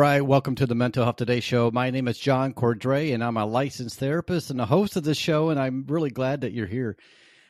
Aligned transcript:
Right, 0.00 0.22
welcome 0.22 0.54
to 0.54 0.64
the 0.64 0.74
Mental 0.74 1.04
Health 1.04 1.16
Today 1.16 1.40
show. 1.40 1.70
My 1.70 1.90
name 1.90 2.08
is 2.08 2.16
John 2.16 2.54
Cordray, 2.54 3.12
and 3.12 3.22
I'm 3.22 3.36
a 3.36 3.44
licensed 3.44 3.98
therapist 3.98 4.48
and 4.48 4.58
the 4.58 4.64
host 4.64 4.96
of 4.96 5.04
this 5.04 5.18
show, 5.18 5.50
and 5.50 5.60
I'm 5.60 5.84
really 5.86 6.08
glad 6.08 6.40
that 6.40 6.54
you're 6.54 6.66
here. 6.66 6.96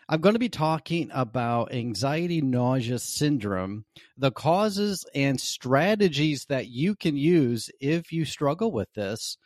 I'm 0.09 0.21
going 0.21 0.33
to 0.33 0.41
be 0.41 0.49
talking 0.49 1.11
about 1.15 1.73
anxiety 1.73 2.41
nausea 2.41 2.99
syndrome, 2.99 3.85
the 4.19 4.33
causes 4.33 5.07
and 5.15 5.41
strategies 5.41 6.47
that 6.47 6.67
you 6.67 6.97
can 6.97 7.17
use 7.17 7.71
if 7.81 8.11
you 8.11 8.25
struggle 8.25 8.73
with 8.73 8.93
this. 8.95 9.39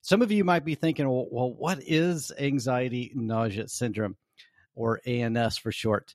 Some 0.00 0.22
of 0.22 0.32
you 0.32 0.42
might 0.42 0.64
be 0.64 0.76
thinking, 0.76 1.06
well, 1.06 1.26
well 1.30 1.52
what 1.52 1.80
is 1.82 2.32
anxiety 2.38 3.12
nausea 3.14 3.68
syndrome 3.68 4.16
or 4.74 5.02
ANS 5.04 5.58
for 5.58 5.72
short? 5.72 6.14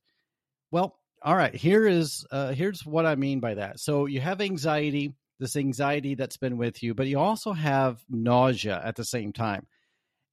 Well, 0.71 0.97
all 1.21 1.35
right, 1.35 1.53
here 1.53 1.85
is 1.85 2.25
uh, 2.31 2.53
here's 2.53 2.83
what 2.83 3.05
I 3.05 3.13
mean 3.13 3.41
by 3.41 3.53
that. 3.53 3.79
So 3.79 4.07
you 4.07 4.21
have 4.21 4.41
anxiety 4.41 5.13
this 5.41 5.55
anxiety 5.55 6.13
that's 6.13 6.37
been 6.37 6.55
with 6.55 6.83
you, 6.83 6.93
but 6.93 7.07
you 7.07 7.19
also 7.19 7.51
have 7.51 7.99
nausea 8.07 8.79
at 8.81 8.95
the 8.95 9.03
same 9.03 9.33
time. 9.33 9.67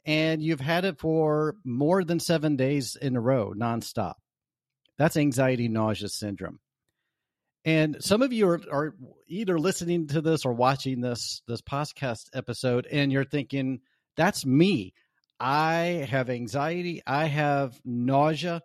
And 0.04 0.42
you've 0.42 0.60
had 0.60 0.84
it 0.84 1.00
for 1.00 1.56
more 1.64 2.04
than 2.04 2.20
seven 2.20 2.56
days 2.56 2.94
in 2.94 3.16
a 3.16 3.20
row, 3.20 3.54
nonstop. 3.56 4.14
That's 4.98 5.16
anxiety 5.16 5.68
nausea 5.68 6.10
syndrome. 6.10 6.60
And 7.64 7.96
some 8.00 8.22
of 8.22 8.32
you 8.32 8.48
are, 8.48 8.60
are 8.70 8.94
either 9.26 9.58
listening 9.58 10.08
to 10.08 10.20
this 10.20 10.44
or 10.44 10.52
watching 10.52 11.00
this 11.00 11.42
this 11.48 11.62
podcast 11.62 12.28
episode, 12.34 12.86
and 12.86 13.10
you're 13.10 13.24
thinking, 13.24 13.80
that's 14.16 14.44
me. 14.44 14.92
I 15.40 16.06
have 16.08 16.30
anxiety, 16.30 17.02
I 17.06 17.26
have 17.26 17.80
nausea, 17.84 18.62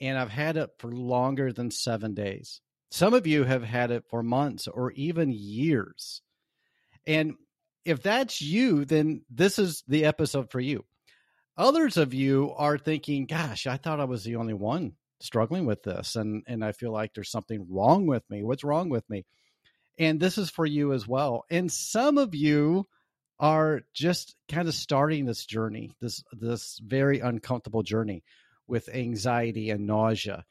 and 0.00 0.18
I've 0.18 0.30
had 0.30 0.56
it 0.58 0.70
for 0.78 0.92
longer 0.92 1.52
than 1.52 1.70
seven 1.70 2.14
days. 2.14 2.60
Some 2.90 3.14
of 3.14 3.26
you 3.26 3.44
have 3.44 3.62
had 3.62 3.90
it 3.90 4.04
for 4.08 4.22
months 4.22 4.66
or 4.66 4.92
even 4.92 5.30
years. 5.32 6.22
And 7.06 7.34
if 7.84 8.02
that's 8.02 8.40
you, 8.40 8.84
then 8.84 9.22
this 9.30 9.58
is 9.58 9.82
the 9.88 10.04
episode 10.04 10.50
for 10.50 10.60
you. 10.60 10.84
Others 11.56 11.96
of 11.96 12.14
you 12.14 12.52
are 12.56 12.78
thinking, 12.78 13.26
gosh, 13.26 13.66
I 13.66 13.76
thought 13.76 14.00
I 14.00 14.04
was 14.04 14.24
the 14.24 14.36
only 14.36 14.54
one 14.54 14.92
struggling 15.20 15.66
with 15.66 15.82
this 15.82 16.14
and 16.14 16.44
and 16.46 16.64
I 16.64 16.70
feel 16.70 16.92
like 16.92 17.12
there's 17.12 17.30
something 17.30 17.66
wrong 17.68 18.06
with 18.06 18.22
me. 18.30 18.44
What's 18.44 18.62
wrong 18.62 18.88
with 18.88 19.08
me? 19.10 19.26
And 19.98 20.20
this 20.20 20.38
is 20.38 20.48
for 20.48 20.64
you 20.64 20.92
as 20.92 21.08
well. 21.08 21.44
And 21.50 21.72
some 21.72 22.18
of 22.18 22.34
you 22.34 22.86
are 23.40 23.82
just 23.94 24.36
kind 24.48 24.68
of 24.68 24.74
starting 24.74 25.24
this 25.24 25.44
journey, 25.44 25.96
this 26.00 26.22
this 26.32 26.80
very 26.84 27.20
uncomfortable 27.20 27.82
journey 27.82 28.22
with 28.68 28.88
anxiety 28.88 29.70
and 29.70 29.86
nausea 29.86 30.44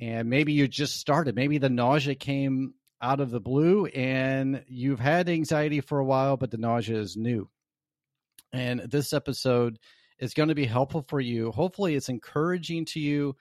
and 0.00 0.28
maybe 0.28 0.52
you 0.52 0.68
just 0.68 0.96
started. 0.96 1.34
Maybe 1.34 1.58
the 1.58 1.70
nausea 1.70 2.14
came 2.14 2.74
out 3.00 3.20
of 3.20 3.30
the 3.30 3.40
blue 3.40 3.86
and 3.86 4.64
you've 4.68 5.00
had 5.00 5.28
anxiety 5.28 5.80
for 5.80 5.98
a 5.98 6.04
while, 6.04 6.36
but 6.36 6.50
the 6.50 6.58
nausea 6.58 6.98
is 6.98 7.16
new. 7.16 7.48
And 8.52 8.80
this 8.80 9.12
episode 9.12 9.78
is 10.18 10.34
going 10.34 10.50
to 10.50 10.54
be 10.54 10.66
helpful 10.66 11.04
for 11.08 11.20
you. 11.20 11.50
Hopefully, 11.50 11.94
it's 11.94 12.08
encouraging 12.08 12.84
to 12.86 13.00
you, 13.00 13.34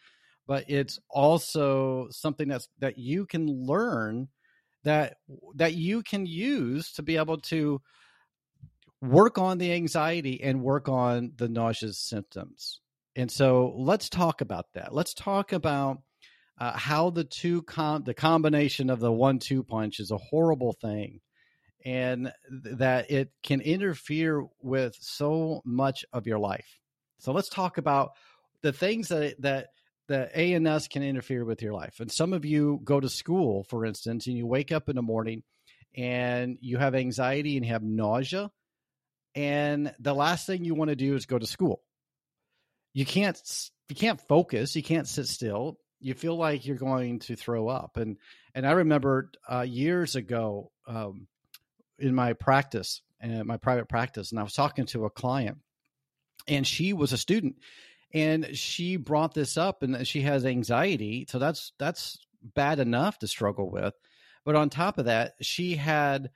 but 0.48 0.66
it's 0.70 1.00
also 1.10 2.08
something 2.10 2.48
that's 2.48 2.68
that 2.80 2.98
you 2.98 3.26
can 3.26 3.48
learn 3.48 4.30
that 4.84 5.18
that 5.56 5.74
you 5.74 6.02
can 6.02 6.26
use 6.26 6.94
to 6.94 7.04
be 7.04 7.18
able 7.18 7.38
to 7.38 7.82
work 9.02 9.38
on 9.38 9.58
the 9.58 9.74
anxiety 9.74 10.42
and 10.42 10.62
work 10.62 10.88
on 10.88 11.34
the 11.36 11.50
nauseous 11.50 11.98
symptoms. 11.98 12.80
And 13.16 13.30
so 13.30 13.74
let's 13.76 14.10
talk 14.10 14.42
about 14.42 14.68
that. 14.74 14.94
Let's 14.94 15.14
talk 15.14 15.52
about 15.54 16.02
uh, 16.62 16.78
how 16.78 17.10
the 17.10 17.24
two 17.24 17.64
com- 17.64 18.04
the 18.04 18.14
combination 18.14 18.92
of 18.92 19.00
the 19.00 19.12
one 19.12 19.40
two 19.40 19.64
punch 19.64 20.00
is 20.00 20.12
a 20.12 20.18
horrible 20.18 20.74
thing 20.74 21.20
and 21.84 22.32
th- 22.64 22.78
that 22.78 23.10
it 23.10 23.32
can 23.42 23.62
interfere 23.62 24.46
with 24.62 24.96
so 25.00 25.64
much 25.66 26.06
of 26.14 26.28
your 26.28 26.38
life. 26.38 26.80
So 27.18 27.32
let's 27.32 27.50
talk 27.50 27.80
about 27.80 28.12
the 28.62 28.72
things 28.72 29.08
that 29.08 29.42
that 29.42 29.70
the 30.08 30.38
ans 30.38 30.88
can 30.88 31.02
interfere 31.02 31.44
with 31.46 31.64
your 31.64 31.74
life. 31.74 32.00
And 32.00 32.12
some 32.12 32.32
of 32.32 32.46
you 32.46 32.80
go 32.84 33.00
to 33.00 33.10
school 33.10 33.64
for 33.64 33.84
instance 33.84 34.28
and 34.28 34.38
you 34.38 34.46
wake 34.46 34.72
up 34.72 34.88
in 34.88 34.96
the 34.96 35.02
morning 35.02 35.42
and 35.98 36.60
you 36.62 36.78
have 36.78 36.94
anxiety 36.94 37.58
and 37.58 37.66
have 37.66 37.82
nausea 37.82 38.52
and 39.34 39.92
the 40.00 40.14
last 40.14 40.46
thing 40.46 40.64
you 40.64 40.76
want 40.76 40.90
to 40.90 40.96
do 40.96 41.16
is 41.16 41.26
go 41.26 41.40
to 41.40 41.48
school. 41.48 41.82
You 42.94 43.08
can't 43.08 43.42
you 43.90 43.96
can't 43.96 44.22
focus 44.28 44.76
you 44.76 44.84
can't 44.84 45.08
sit 45.08 45.26
still 45.26 45.80
you 46.02 46.14
feel 46.14 46.36
like 46.36 46.66
you're 46.66 46.76
going 46.76 47.20
to 47.20 47.36
throw 47.36 47.68
up. 47.68 47.98
And 47.98 48.18
and 48.54 48.66
I 48.66 48.72
remember 48.72 49.32
uh, 49.50 49.62
years 49.62 50.16
ago 50.16 50.72
um, 50.88 51.28
in 52.00 52.14
my 52.14 52.34
practice, 52.34 53.02
uh, 53.24 53.44
my 53.44 53.58
private 53.58 53.88
practice, 53.88 54.32
and 54.32 54.40
I 54.40 54.44
was 54.44 54.54
talking 54.54 54.86
to 54.88 55.06
a 55.06 55.10
client, 55.10 55.60
and 56.48 56.66
she 56.66 56.94
was 56.94 57.14
a 57.14 57.18
student, 57.18 57.56
and 58.14 58.58
she 58.58 58.98
brought 58.98 59.34
this 59.34 59.58
up, 59.58 59.84
and 59.84 60.06
she 60.06 60.22
has 60.22 60.46
anxiety, 60.46 61.26
so 61.30 61.40
that's 61.40 61.74
that's 61.78 62.20
bad 62.56 62.80
enough 62.80 63.20
to 63.20 63.28
struggle 63.28 63.70
with. 63.70 63.94
But 64.44 64.56
on 64.56 64.70
top 64.70 64.98
of 64.98 65.06
that, 65.06 65.36
she 65.42 65.76
had 65.76 66.32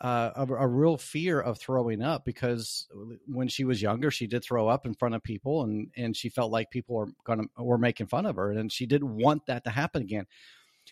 uh, 0.00 0.30
a, 0.34 0.46
a, 0.54 0.66
real 0.66 0.96
fear 0.96 1.40
of 1.40 1.58
throwing 1.58 2.00
up 2.00 2.24
because 2.24 2.88
when 3.26 3.48
she 3.48 3.64
was 3.64 3.82
younger, 3.82 4.10
she 4.10 4.26
did 4.26 4.42
throw 4.42 4.66
up 4.66 4.86
in 4.86 4.94
front 4.94 5.14
of 5.14 5.22
people, 5.22 5.62
and 5.64 5.90
and 5.96 6.16
she 6.16 6.30
felt 6.30 6.50
like 6.50 6.70
people 6.70 6.96
were 6.96 7.08
gonna 7.24 7.44
were 7.58 7.78
making 7.78 8.06
fun 8.06 8.24
of 8.24 8.36
her, 8.36 8.50
and 8.52 8.72
she 8.72 8.86
didn't 8.86 9.14
want 9.14 9.44
that 9.46 9.64
to 9.64 9.70
happen 9.70 10.00
again. 10.00 10.26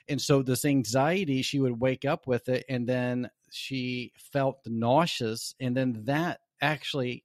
And 0.08 0.20
so 0.20 0.42
this 0.42 0.64
anxiety, 0.64 1.41
she 1.41 1.58
would 1.58 1.80
wake 1.80 2.04
up 2.04 2.26
with 2.26 2.48
it, 2.50 2.66
and 2.69 2.86
then 2.86 3.30
she 3.50 4.12
felt 4.32 4.58
nauseous, 4.66 5.54
and 5.58 5.75
then 5.75 6.02
that 6.04 6.40
actually 6.60 7.25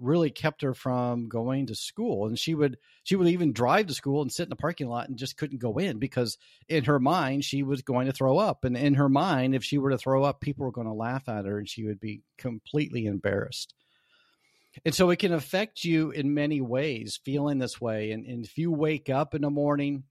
really 0.00 0.30
kept 0.30 0.62
her 0.62 0.74
from 0.74 1.28
going 1.28 1.66
to 1.66 1.74
school 1.74 2.26
and 2.26 2.38
she 2.38 2.54
would 2.54 2.76
she 3.04 3.16
would 3.16 3.28
even 3.28 3.52
drive 3.52 3.86
to 3.86 3.94
school 3.94 4.22
and 4.22 4.32
sit 4.32 4.44
in 4.44 4.50
the 4.50 4.56
parking 4.56 4.88
lot 4.88 5.08
and 5.08 5.16
just 5.16 5.36
couldn't 5.36 5.60
go 5.60 5.78
in 5.78 5.98
because 5.98 6.36
in 6.68 6.84
her 6.84 6.98
mind 6.98 7.44
she 7.44 7.62
was 7.62 7.82
going 7.82 8.06
to 8.06 8.12
throw 8.12 8.38
up 8.38 8.64
and 8.64 8.76
in 8.76 8.94
her 8.94 9.08
mind 9.08 9.54
if 9.54 9.62
she 9.62 9.78
were 9.78 9.90
to 9.90 9.98
throw 9.98 10.24
up 10.24 10.40
people 10.40 10.64
were 10.64 10.72
going 10.72 10.86
to 10.86 10.92
laugh 10.92 11.28
at 11.28 11.44
her 11.44 11.58
and 11.58 11.68
she 11.68 11.84
would 11.84 12.00
be 12.00 12.22
completely 12.38 13.06
embarrassed. 13.06 13.74
And 14.84 14.92
so 14.92 15.10
it 15.10 15.20
can 15.20 15.32
affect 15.32 15.84
you 15.84 16.10
in 16.10 16.34
many 16.34 16.60
ways 16.60 17.20
feeling 17.24 17.58
this 17.58 17.80
way 17.80 18.10
and, 18.10 18.26
and 18.26 18.44
if 18.44 18.58
you 18.58 18.72
wake 18.72 19.08
up 19.08 19.34
in 19.34 19.42
the 19.42 19.50
morning 19.50 20.02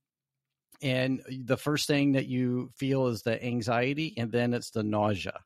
and 0.81 1.21
the 1.29 1.57
first 1.57 1.87
thing 1.87 2.13
that 2.13 2.27
you 2.27 2.71
feel 2.77 3.07
is 3.07 3.23
the 3.23 3.43
anxiety 3.43 4.13
and 4.17 4.31
then 4.31 4.53
it's 4.53 4.71
the 4.71 4.83
nausea 4.83 5.39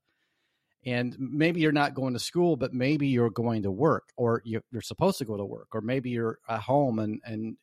and 0.86 1.16
maybe 1.20 1.60
you're 1.60 1.72
not 1.72 1.94
going 1.94 2.14
to 2.14 2.20
school 2.20 2.56
but 2.56 2.74
maybe 2.74 3.08
you're 3.08 3.30
going 3.30 3.64
to 3.64 3.72
work 3.72 4.10
or 4.16 4.42
you're, 4.46 4.62
supposed 4.82 5.18
to 5.18 5.26
go 5.26 5.36
to 5.36 5.46
work 5.46 5.68
or 5.74 5.82
maybe 5.82 6.10
you're 6.10 6.40
at 6.48 6.62
home 6.62 7.00
and 7.00 7.20
and 7.26 7.58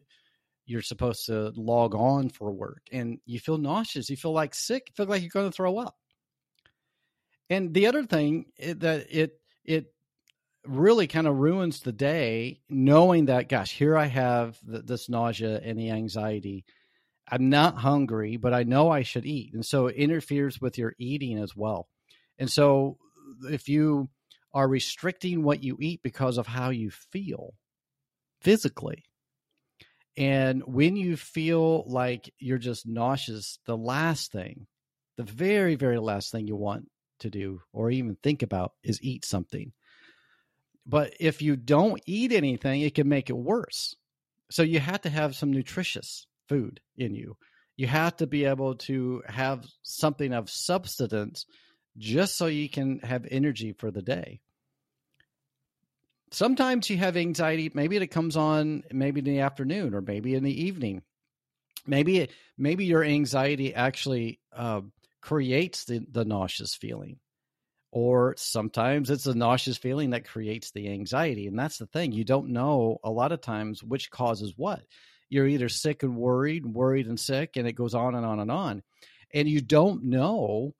you're 0.66 0.82
supposed 0.82 1.26
to 1.26 1.52
log 1.56 1.94
on 1.94 2.28
for 2.28 2.50
work 2.50 2.82
and 2.92 3.18
you 3.26 3.38
feel 3.38 3.58
nauseous 3.58 4.08
you 4.08 4.16
feel 4.16 4.32
like 4.32 4.54
sick 4.54 4.84
you 4.88 4.94
feel 4.94 5.06
like 5.06 5.22
you're 5.22 5.30
going 5.30 5.50
to 5.50 5.56
throw 5.56 5.78
up. 5.78 5.96
And 7.50 7.74
the 7.74 7.86
other 7.86 8.04
thing 8.04 8.46
eh, 8.58 8.74
that 8.78 9.06
it 9.10 9.38
it 9.64 9.86
really 10.66 11.06
kind 11.06 11.26
of 11.26 11.36
ruins 11.36 11.80
the 11.80 11.92
day 11.92 12.60
knowing 12.70 13.26
that 13.26 13.50
gosh 13.50 13.70
here 13.70 13.96
i 13.96 14.06
have 14.06 14.58
the, 14.64 14.80
this 14.80 15.08
nausea 15.08 15.60
and 15.62 15.78
the 15.78 15.90
anxiety. 15.90 16.64
I'm 17.30 17.48
not 17.50 17.76
hungry 17.76 18.36
but 18.36 18.54
i 18.54 18.62
know 18.64 18.90
i 18.90 19.02
should 19.02 19.26
eat 19.26 19.54
and 19.54 19.64
so 19.64 19.86
it 19.86 19.96
interferes 19.96 20.60
with 20.60 20.78
your 20.78 20.94
eating 20.98 21.38
as 21.38 21.54
well. 21.54 21.88
And 22.38 22.50
so 22.50 22.98
if 23.50 23.68
you 23.68 24.08
are 24.52 24.68
restricting 24.68 25.42
what 25.42 25.62
you 25.62 25.76
eat 25.80 26.00
because 26.02 26.38
of 26.38 26.46
how 26.46 26.70
you 26.70 26.90
feel 26.90 27.54
physically, 28.40 29.04
and 30.16 30.62
when 30.66 30.96
you 30.96 31.16
feel 31.16 31.84
like 31.88 32.32
you're 32.38 32.58
just 32.58 32.86
nauseous, 32.86 33.58
the 33.66 33.76
last 33.76 34.30
thing, 34.30 34.66
the 35.16 35.24
very, 35.24 35.74
very 35.74 35.98
last 35.98 36.30
thing 36.30 36.46
you 36.46 36.56
want 36.56 36.88
to 37.20 37.30
do 37.30 37.60
or 37.72 37.90
even 37.90 38.16
think 38.22 38.42
about 38.42 38.72
is 38.82 39.02
eat 39.02 39.24
something. 39.24 39.72
But 40.86 41.14
if 41.18 41.40
you 41.42 41.56
don't 41.56 42.00
eat 42.06 42.32
anything, 42.32 42.82
it 42.82 42.94
can 42.94 43.08
make 43.08 43.30
it 43.30 43.36
worse. 43.36 43.94
So 44.50 44.62
you 44.62 44.78
have 44.80 45.00
to 45.02 45.10
have 45.10 45.34
some 45.34 45.50
nutritious 45.50 46.26
food 46.48 46.80
in 46.96 47.14
you. 47.14 47.36
You 47.76 47.86
have 47.86 48.16
to 48.18 48.26
be 48.26 48.44
able 48.44 48.76
to 48.76 49.22
have 49.26 49.64
something 49.82 50.32
of 50.32 50.50
substance 50.50 51.46
just 51.96 52.36
so 52.36 52.46
you 52.46 52.68
can 52.68 53.00
have 53.00 53.26
energy 53.30 53.72
for 53.72 53.90
the 53.90 54.02
day. 54.02 54.40
Sometimes 56.30 56.90
you 56.90 56.96
have 56.96 57.16
anxiety, 57.16 57.70
maybe 57.74 57.96
it 57.96 58.08
comes 58.08 58.36
on 58.36 58.82
maybe 58.92 59.20
in 59.20 59.24
the 59.24 59.40
afternoon 59.40 59.94
or 59.94 60.00
maybe 60.00 60.34
in 60.34 60.42
the 60.42 60.64
evening. 60.64 61.02
Maybe 61.86 62.28
maybe 62.56 62.86
your 62.86 63.04
anxiety 63.04 63.74
actually 63.74 64.40
uh, 64.52 64.80
creates 65.20 65.84
the, 65.84 66.04
the 66.10 66.24
nauseous 66.24 66.74
feeling. 66.74 67.18
Or 67.92 68.34
sometimes 68.36 69.10
it's 69.10 69.26
a 69.26 69.34
nauseous 69.34 69.76
feeling 69.76 70.10
that 70.10 70.26
creates 70.26 70.72
the 70.72 70.88
anxiety. 70.88 71.46
And 71.46 71.56
that's 71.56 71.78
the 71.78 71.86
thing. 71.86 72.10
You 72.10 72.24
don't 72.24 72.48
know 72.48 72.98
a 73.04 73.10
lot 73.10 73.30
of 73.30 73.40
times 73.40 73.84
which 73.84 74.10
causes 74.10 74.54
what. 74.56 74.82
You're 75.28 75.46
either 75.46 75.68
sick 75.68 76.02
and 76.02 76.16
worried 76.16 76.66
worried 76.66 77.06
and 77.06 77.20
sick 77.20 77.56
and 77.56 77.68
it 77.68 77.74
goes 77.74 77.94
on 77.94 78.16
and 78.16 78.26
on 78.26 78.40
and 78.40 78.50
on. 78.50 78.82
And 79.32 79.48
you 79.48 79.60
don't 79.60 80.04
know 80.04 80.74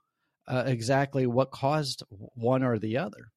uh, 0.47 0.65
exactly 0.67 1.27
what 1.27 1.51
caused 1.51 2.03
one 2.11 2.63
or 2.63 2.79
the 2.79 2.99
other 2.99 3.31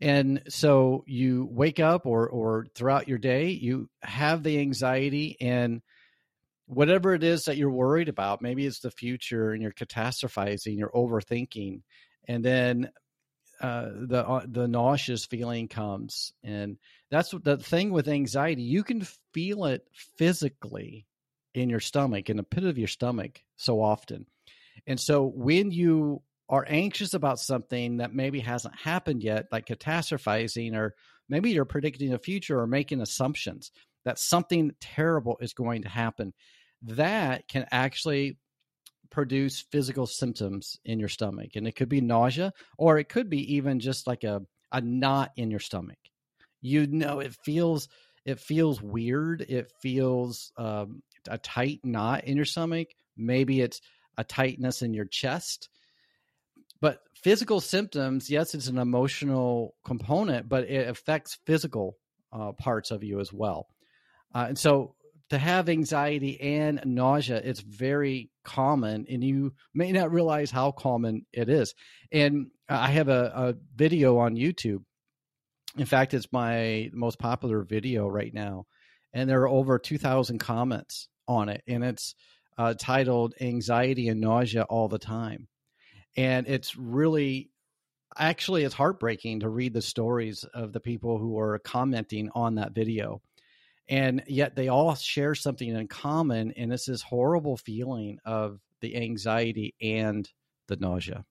and 0.00 0.42
so 0.48 1.02
you 1.06 1.48
wake 1.50 1.80
up 1.80 2.06
or 2.06 2.28
or 2.28 2.66
throughout 2.74 3.08
your 3.08 3.18
day 3.18 3.48
you 3.48 3.88
have 4.02 4.42
the 4.42 4.58
anxiety 4.60 5.36
and 5.40 5.82
whatever 6.66 7.14
it 7.14 7.24
is 7.24 7.44
that 7.44 7.56
you're 7.56 7.70
worried 7.70 8.08
about 8.08 8.42
maybe 8.42 8.64
it's 8.64 8.80
the 8.80 8.90
future 8.90 9.52
and 9.52 9.62
you're 9.62 9.72
catastrophizing 9.72 10.78
you're 10.78 10.90
overthinking 10.90 11.82
and 12.28 12.44
then 12.44 12.90
uh, 13.60 13.88
the 13.92 14.26
uh, 14.26 14.42
the 14.46 14.68
nauseous 14.68 15.26
feeling 15.26 15.66
comes, 15.66 16.32
and 16.44 16.78
that's 17.10 17.34
the 17.42 17.56
thing 17.56 17.90
with 17.90 18.06
anxiety. 18.06 18.62
You 18.62 18.84
can 18.84 19.02
feel 19.32 19.64
it 19.64 19.84
physically 20.16 21.06
in 21.54 21.68
your 21.68 21.80
stomach, 21.80 22.30
in 22.30 22.36
the 22.36 22.44
pit 22.44 22.62
of 22.62 22.78
your 22.78 22.86
stomach, 22.86 23.42
so 23.56 23.82
often. 23.82 24.26
And 24.86 24.98
so 24.98 25.24
when 25.24 25.70
you 25.70 26.22
are 26.48 26.64
anxious 26.66 27.14
about 27.14 27.38
something 27.38 27.98
that 27.98 28.14
maybe 28.14 28.40
hasn't 28.40 28.78
happened 28.78 29.22
yet, 29.22 29.46
like 29.52 29.66
catastrophizing, 29.66 30.74
or 30.74 30.94
maybe 31.28 31.50
you're 31.50 31.64
predicting 31.64 32.10
the 32.10 32.18
future 32.18 32.58
or 32.58 32.66
making 32.66 33.00
assumptions 33.00 33.70
that 34.04 34.18
something 34.18 34.72
terrible 34.80 35.36
is 35.40 35.52
going 35.52 35.82
to 35.82 35.88
happen, 35.88 36.32
that 36.82 37.46
can 37.48 37.66
actually 37.70 38.38
produce 39.10 39.64
physical 39.72 40.06
symptoms 40.06 40.78
in 40.84 40.98
your 40.98 41.08
stomach. 41.08 41.50
And 41.54 41.66
it 41.66 41.76
could 41.76 41.88
be 41.88 42.00
nausea, 42.00 42.52
or 42.76 42.98
it 42.98 43.08
could 43.08 43.28
be 43.28 43.56
even 43.56 43.80
just 43.80 44.06
like 44.06 44.24
a, 44.24 44.42
a 44.72 44.80
knot 44.80 45.32
in 45.36 45.50
your 45.50 45.60
stomach. 45.60 45.98
You 46.60 46.86
know, 46.86 47.20
it 47.20 47.34
feels 47.44 47.88
it 48.24 48.40
feels 48.40 48.82
weird. 48.82 49.40
It 49.48 49.72
feels 49.80 50.52
um, 50.58 51.02
a 51.28 51.38
tight 51.38 51.80
knot 51.84 52.24
in 52.24 52.36
your 52.36 52.44
stomach. 52.44 52.88
Maybe 53.16 53.60
it's 53.60 53.80
a 54.18 54.24
tightness 54.24 54.82
in 54.82 54.92
your 54.92 55.06
chest. 55.06 55.70
But 56.80 57.00
physical 57.14 57.60
symptoms, 57.60 58.28
yes, 58.28 58.54
it's 58.54 58.66
an 58.68 58.78
emotional 58.78 59.74
component, 59.84 60.48
but 60.48 60.64
it 60.64 60.88
affects 60.88 61.38
physical 61.46 61.96
uh, 62.32 62.52
parts 62.52 62.90
of 62.90 63.02
you 63.02 63.20
as 63.20 63.32
well. 63.32 63.68
Uh, 64.34 64.46
and 64.48 64.58
so 64.58 64.94
to 65.30 65.38
have 65.38 65.68
anxiety 65.68 66.40
and 66.40 66.80
nausea, 66.84 67.40
it's 67.42 67.60
very 67.60 68.30
common, 68.44 69.06
and 69.08 69.22
you 69.22 69.52
may 69.74 69.92
not 69.92 70.12
realize 70.12 70.50
how 70.50 70.72
common 70.72 71.26
it 71.32 71.48
is. 71.48 71.74
And 72.12 72.48
I 72.68 72.90
have 72.90 73.08
a, 73.08 73.32
a 73.34 73.54
video 73.74 74.18
on 74.18 74.36
YouTube. 74.36 74.82
In 75.76 75.86
fact, 75.86 76.14
it's 76.14 76.32
my 76.32 76.90
most 76.92 77.18
popular 77.18 77.62
video 77.62 78.08
right 78.08 78.32
now, 78.32 78.66
and 79.12 79.28
there 79.28 79.42
are 79.42 79.48
over 79.48 79.78
2,000 79.78 80.38
comments 80.38 81.08
on 81.26 81.48
it, 81.48 81.62
and 81.66 81.84
it's 81.84 82.14
uh, 82.58 82.74
titled 82.74 83.34
"Anxiety 83.40 84.08
and 84.08 84.20
Nausea 84.20 84.64
All 84.64 84.88
the 84.88 84.98
Time," 84.98 85.48
and 86.16 86.46
it's 86.46 86.76
really 86.76 87.50
actually 88.16 88.64
it's 88.64 88.74
heartbreaking 88.74 89.40
to 89.40 89.48
read 89.48 89.72
the 89.72 89.82
stories 89.82 90.44
of 90.54 90.72
the 90.72 90.80
people 90.80 91.18
who 91.18 91.38
are 91.38 91.58
commenting 91.58 92.30
on 92.34 92.56
that 92.56 92.74
video. 92.74 93.22
And 93.88 94.22
yet 94.26 94.54
they 94.54 94.68
all 94.68 94.94
share 94.94 95.34
something 95.34 95.68
in 95.68 95.88
common 95.88 96.52
and 96.52 96.72
it's 96.72 96.86
this 96.86 97.02
horrible 97.02 97.56
feeling 97.56 98.18
of 98.24 98.60
the 98.80 98.96
anxiety 98.96 99.74
and 99.80 100.28
the 100.66 100.76
nausea. 100.76 101.24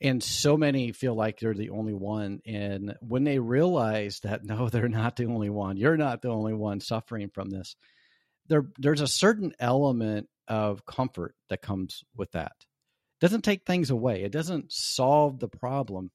And 0.00 0.22
so 0.22 0.58
many 0.58 0.92
feel 0.92 1.14
like 1.14 1.38
they're 1.38 1.54
the 1.54 1.70
only 1.70 1.94
one 1.94 2.40
and 2.44 2.94
when 3.00 3.24
they 3.24 3.38
realize 3.38 4.20
that 4.20 4.44
no 4.44 4.68
they're 4.68 4.88
not 4.88 5.16
the 5.16 5.26
only 5.26 5.48
one. 5.50 5.76
You're 5.76 5.96
not 5.96 6.20
the 6.20 6.28
only 6.28 6.54
one 6.54 6.80
suffering 6.80 7.30
from 7.30 7.48
this 7.48 7.76
there 8.48 8.66
there's 8.78 9.00
a 9.00 9.08
certain 9.08 9.52
element 9.58 10.28
of 10.48 10.86
comfort 10.86 11.34
that 11.50 11.62
comes 11.62 12.04
with 12.16 12.32
that. 12.32 12.52
It 12.60 13.20
doesn't 13.20 13.42
take 13.42 13.64
things 13.64 13.90
away. 13.90 14.22
It 14.22 14.32
doesn't 14.32 14.72
solve 14.72 15.38
the 15.38 15.48
problem 15.48 16.10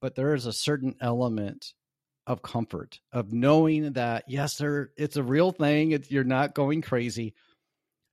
but 0.00 0.14
there 0.14 0.34
is 0.34 0.46
a 0.46 0.52
certain 0.52 0.94
element 1.00 1.72
of 2.26 2.42
comfort 2.42 3.00
of 3.12 3.32
knowing 3.32 3.92
that 3.92 4.24
yes 4.26 4.58
there 4.58 4.90
it's 4.96 5.16
a 5.16 5.22
real 5.22 5.52
thing 5.52 5.96
you're 6.08 6.24
not 6.24 6.54
going 6.54 6.82
crazy 6.82 7.34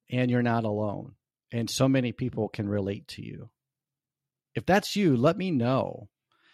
and 0.09 0.29
you're 0.29 0.43
not 0.43 0.63
alone 0.63 1.15
and 1.51 1.69
so 1.69 1.87
many 1.87 2.11
people 2.11 2.49
can 2.49 2.67
relate 2.67 3.07
to 3.09 3.23
you. 3.23 3.49
If 4.55 4.65
that's 4.65 4.95
you 4.95 5.15
let 5.15 5.37
me 5.37 5.51
know. 5.51 6.09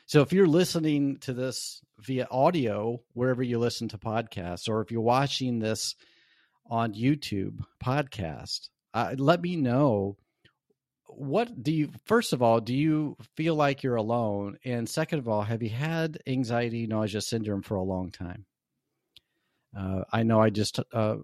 So 0.07 0.21
if 0.21 0.33
you're 0.33 0.47
listening 0.47 1.17
to 1.19 1.33
this 1.33 1.81
via 1.99 2.27
audio 2.29 3.01
wherever 3.13 3.43
you 3.43 3.59
listen 3.59 3.87
to 3.89 3.97
podcasts 3.97 4.67
or 4.67 4.81
if 4.81 4.91
you're 4.91 5.01
watching 5.01 5.59
this 5.59 5.95
on 6.69 6.93
youtube 6.93 7.59
podcast 7.83 8.69
uh, 8.93 9.13
let 9.17 9.41
me 9.41 9.55
know 9.55 10.17
what 11.09 11.63
do 11.63 11.71
you 11.71 11.89
first 12.05 12.33
of 12.33 12.41
all 12.41 12.59
do 12.59 12.73
you 12.73 13.17
feel 13.35 13.55
like 13.55 13.83
you're 13.83 13.95
alone? 13.95 14.57
And 14.63 14.87
second 14.87 15.19
of 15.19 15.27
all 15.27 15.41
have 15.41 15.61
you 15.63 15.69
had 15.69 16.19
anxiety 16.27 16.87
nausea 16.87 17.21
syndrome 17.21 17.61
for 17.61 17.75
a 17.75 17.83
long 17.83 18.11
time? 18.11 18.45
Uh, 19.77 20.03
i 20.11 20.23
know 20.23 20.39
i 20.41 20.49
just 20.49 20.79
uh, 20.93 21.17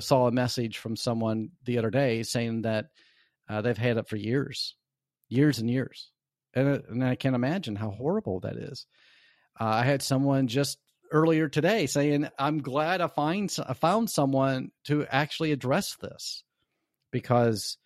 saw 0.00 0.26
a 0.26 0.32
message 0.32 0.78
from 0.78 0.96
someone 0.96 1.50
the 1.64 1.78
other 1.78 1.90
day 1.90 2.22
saying 2.22 2.62
that 2.62 2.86
uh, 3.48 3.60
they've 3.62 3.78
had 3.78 3.96
it 3.96 4.08
for 4.08 4.16
years 4.16 4.76
years 5.28 5.58
and 5.58 5.70
years. 5.70 6.10
And, 6.54 6.68
uh, 6.68 6.78
and 6.90 7.04
i 7.04 7.14
can't 7.14 7.36
imagine 7.36 7.76
how 7.76 7.90
horrible 7.90 8.40
that 8.40 8.56
is. 8.56 8.86
Uh, 9.60 9.64
i 9.64 9.84
had 9.84 10.02
someone 10.02 10.48
just 10.48 10.78
earlier 11.12 11.48
today 11.48 11.86
saying 11.86 12.28
i'm 12.38 12.58
glad 12.58 13.00
i 13.00 13.06
find 13.06 13.54
i 13.66 13.74
found 13.74 14.10
someone 14.10 14.70
to 14.84 15.06
actually 15.06 15.52
address 15.52 15.96
this 15.96 16.42
because 17.10 17.78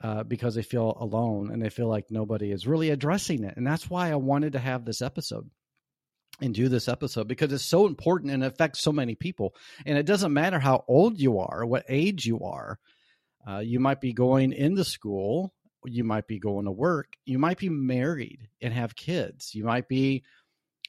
uh, 0.00 0.22
because 0.22 0.54
they 0.54 0.62
feel 0.62 0.96
alone 1.00 1.50
and 1.50 1.60
they 1.60 1.70
feel 1.70 1.88
like 1.88 2.10
nobody 2.10 2.52
is 2.52 2.66
really 2.66 2.90
addressing 2.90 3.42
it. 3.44 3.56
And 3.56 3.66
that's 3.66 3.90
why 3.90 4.10
I 4.10 4.16
wanted 4.16 4.52
to 4.52 4.58
have 4.60 4.84
this 4.84 5.02
episode 5.02 5.50
and 6.40 6.54
do 6.54 6.68
this 6.68 6.88
episode 6.88 7.26
because 7.26 7.52
it's 7.52 7.64
so 7.64 7.86
important 7.86 8.32
and 8.32 8.44
affects 8.44 8.80
so 8.80 8.92
many 8.92 9.16
people. 9.16 9.54
And 9.84 9.98
it 9.98 10.06
doesn't 10.06 10.32
matter 10.32 10.60
how 10.60 10.84
old 10.86 11.18
you 11.18 11.40
are, 11.40 11.66
what 11.66 11.84
age 11.88 12.26
you 12.26 12.40
are. 12.44 12.78
Uh, 13.46 13.58
you 13.58 13.80
might 13.80 14.00
be 14.00 14.12
going 14.12 14.52
into 14.52 14.84
school, 14.84 15.52
you 15.84 16.04
might 16.04 16.28
be 16.28 16.38
going 16.38 16.66
to 16.66 16.70
work, 16.70 17.14
you 17.24 17.38
might 17.38 17.58
be 17.58 17.68
married 17.68 18.48
and 18.60 18.72
have 18.72 18.94
kids, 18.94 19.54
you 19.54 19.64
might 19.64 19.88
be 19.88 20.22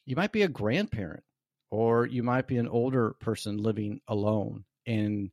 you 0.06 0.16
might 0.16 0.32
be 0.32 0.42
a 0.42 0.48
grandparent, 0.48 1.24
or 1.72 2.06
you 2.06 2.24
might 2.24 2.48
be 2.48 2.58
an 2.58 2.68
older 2.68 3.14
person 3.20 3.58
living 3.58 4.02
alone 4.08 4.66
and 4.86 5.32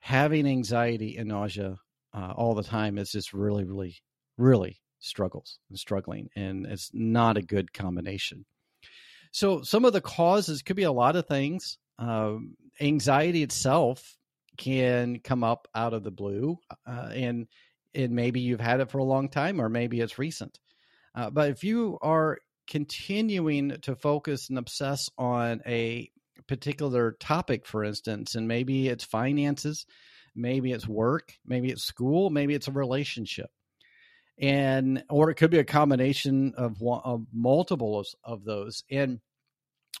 having 0.00 0.46
anxiety 0.46 1.16
and 1.16 1.28
nausea 1.28 1.78
uh, 2.14 2.32
all 2.36 2.54
the 2.54 2.62
time 2.62 2.98
is 2.98 3.12
just 3.12 3.32
really, 3.32 3.64
really, 3.64 3.96
really 4.36 4.80
struggles 4.98 5.58
and 5.68 5.78
struggling, 5.78 6.28
and 6.36 6.66
it's 6.66 6.90
not 6.92 7.36
a 7.36 7.42
good 7.42 7.72
combination. 7.72 8.44
So, 9.30 9.62
some 9.62 9.84
of 9.84 9.92
the 9.92 10.00
causes 10.00 10.62
could 10.62 10.76
be 10.76 10.82
a 10.82 10.92
lot 10.92 11.16
of 11.16 11.26
things. 11.26 11.78
Um, 11.98 12.56
anxiety 12.80 13.42
itself 13.42 14.16
can 14.58 15.20
come 15.20 15.42
up 15.42 15.68
out 15.74 15.94
of 15.94 16.04
the 16.04 16.10
blue, 16.10 16.58
uh, 16.86 17.10
and 17.14 17.46
and 17.94 18.12
maybe 18.12 18.40
you've 18.40 18.60
had 18.60 18.80
it 18.80 18.90
for 18.90 18.98
a 18.98 19.04
long 19.04 19.28
time, 19.28 19.60
or 19.60 19.68
maybe 19.68 20.00
it's 20.00 20.18
recent. 20.18 20.58
Uh, 21.14 21.30
but 21.30 21.50
if 21.50 21.64
you 21.64 21.98
are 22.02 22.38
continuing 22.66 23.70
to 23.82 23.94
focus 23.96 24.48
and 24.48 24.58
obsess 24.58 25.08
on 25.18 25.62
a 25.66 26.10
particular 26.46 27.12
topic, 27.12 27.66
for 27.66 27.84
instance, 27.84 28.34
and 28.34 28.48
maybe 28.48 28.88
it's 28.88 29.04
finances, 29.04 29.86
maybe 30.34 30.72
it's 30.72 30.88
work, 30.88 31.34
maybe 31.46 31.70
it's 31.70 31.82
school, 31.82 32.30
maybe 32.30 32.54
it's 32.54 32.68
a 32.68 32.72
relationship. 32.72 33.50
And 34.38 35.04
or 35.10 35.30
it 35.30 35.36
could 35.36 35.50
be 35.50 35.58
a 35.58 35.64
combination 35.64 36.54
of 36.56 36.80
one, 36.80 37.02
of 37.04 37.26
multiples 37.32 38.16
of 38.24 38.44
those. 38.44 38.82
And 38.90 39.20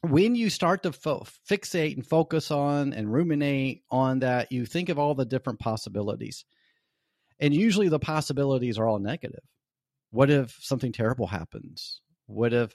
when 0.00 0.34
you 0.34 0.50
start 0.50 0.82
to 0.82 0.92
fo- 0.92 1.26
fixate 1.48 1.94
and 1.94 2.06
focus 2.06 2.50
on 2.50 2.92
and 2.92 3.12
ruminate 3.12 3.82
on 3.90 4.20
that, 4.20 4.50
you 4.50 4.66
think 4.66 4.88
of 4.88 4.98
all 4.98 5.14
the 5.14 5.24
different 5.24 5.60
possibilities. 5.60 6.44
And 7.38 7.54
usually 7.54 7.88
the 7.88 7.98
possibilities 7.98 8.78
are 8.78 8.86
all 8.86 8.98
negative. 8.98 9.44
What 10.10 10.30
if 10.30 10.56
something 10.60 10.92
terrible 10.92 11.26
happens? 11.26 12.00
What 12.26 12.52
if 12.52 12.74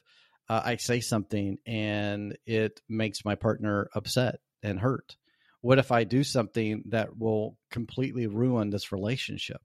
uh, 0.50 0.62
I 0.64 0.76
say 0.78 1.00
something 1.00 1.58
and 1.66 2.38
it 2.46 2.82
makes 2.88 3.26
my 3.26 3.36
partner 3.36 3.90
upset 3.94 4.40
and 4.64 4.80
hurt? 4.80 5.16
What 5.62 5.80
if 5.80 5.92
I 5.92 6.04
do 6.04 6.24
something 6.24 6.84
that 6.90 7.18
will 7.18 7.58
completely 7.72 8.28
ruin 8.28 8.70
this 8.70 8.92
relationship? 8.92 9.62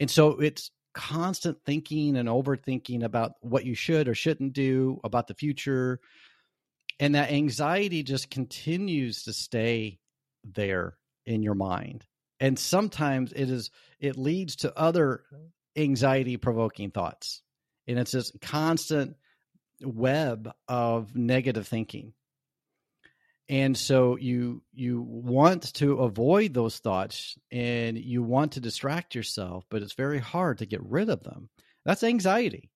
And 0.00 0.10
so 0.10 0.40
it's 0.40 0.70
constant 0.94 1.58
thinking 1.64 2.16
and 2.16 2.28
overthinking 2.28 3.04
about 3.04 3.32
what 3.40 3.64
you 3.64 3.74
should 3.74 4.08
or 4.08 4.14
shouldn't 4.14 4.52
do 4.52 5.00
about 5.04 5.28
the 5.28 5.34
future. 5.34 6.00
And 6.98 7.14
that 7.14 7.30
anxiety 7.30 8.02
just 8.02 8.30
continues 8.30 9.22
to 9.24 9.32
stay 9.32 10.00
there 10.44 10.96
in 11.24 11.42
your 11.42 11.54
mind. 11.54 12.04
And 12.40 12.58
sometimes 12.58 13.32
it 13.32 13.50
is 13.50 13.70
it 14.00 14.16
leads 14.16 14.56
to 14.56 14.76
other 14.76 15.24
anxiety 15.76 16.36
provoking 16.36 16.90
thoughts. 16.90 17.42
And 17.88 17.98
it's 17.98 18.12
this 18.12 18.30
constant 18.40 19.16
web 19.82 20.52
of 20.68 21.16
negative 21.16 21.66
thinking. 21.66 22.12
And 23.48 23.76
so 23.76 24.16
you 24.16 24.62
you 24.74 25.00
want 25.00 25.72
to 25.74 26.00
avoid 26.00 26.52
those 26.52 26.78
thoughts 26.78 27.36
and 27.50 27.98
you 27.98 28.22
want 28.22 28.52
to 28.52 28.60
distract 28.60 29.14
yourself 29.14 29.64
but 29.70 29.82
it's 29.82 29.94
very 29.94 30.18
hard 30.18 30.58
to 30.58 30.66
get 30.66 30.82
rid 30.82 31.08
of 31.08 31.22
them. 31.22 31.48
That's 31.84 32.04
anxiety. 32.04 32.70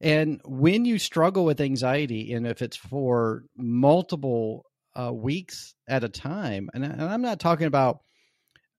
And 0.00 0.42
when 0.44 0.84
you 0.84 0.98
struggle 0.98 1.46
with 1.46 1.62
anxiety 1.62 2.34
and 2.34 2.46
if 2.46 2.60
it's 2.60 2.76
for 2.76 3.44
multiple 3.56 4.66
uh, 4.94 5.12
weeks 5.12 5.74
at 5.88 6.04
a 6.04 6.08
time 6.08 6.70
and, 6.72 6.84
and 6.84 7.02
i'm 7.02 7.22
not 7.22 7.40
talking 7.40 7.66
about 7.66 8.00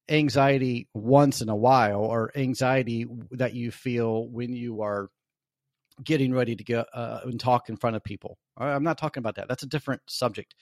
anxiety 0.08 0.88
once 0.94 1.42
in 1.42 1.50
a 1.50 1.56
while 1.56 2.02
or 2.02 2.32
anxiety 2.36 3.06
that 3.32 3.54
you 3.54 3.72
feel 3.72 4.28
when 4.30 4.54
you 4.54 4.82
are 4.82 5.10
getting 6.04 6.34
ready 6.34 6.56
to 6.56 6.64
go 6.64 6.86
uh, 6.94 7.22
and 7.24 7.40
talk 7.40 7.70
in 7.70 7.78
front 7.78 7.96
of 7.96 8.04
people. 8.04 8.38
I'm 8.58 8.84
not 8.84 8.98
talking 8.98 9.22
about 9.22 9.36
that. 9.36 9.48
That's 9.48 9.64
a 9.64 9.68
different 9.68 10.02
subject. 10.08 10.56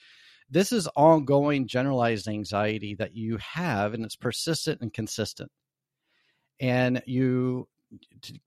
This 0.50 0.72
is 0.72 0.88
ongoing 0.94 1.66
generalized 1.66 2.28
anxiety 2.28 2.94
that 2.96 3.16
you 3.16 3.38
have, 3.38 3.94
and 3.94 4.04
it's 4.04 4.16
persistent 4.16 4.80
and 4.80 4.92
consistent. 4.92 5.50
And 6.60 7.02
you 7.06 7.68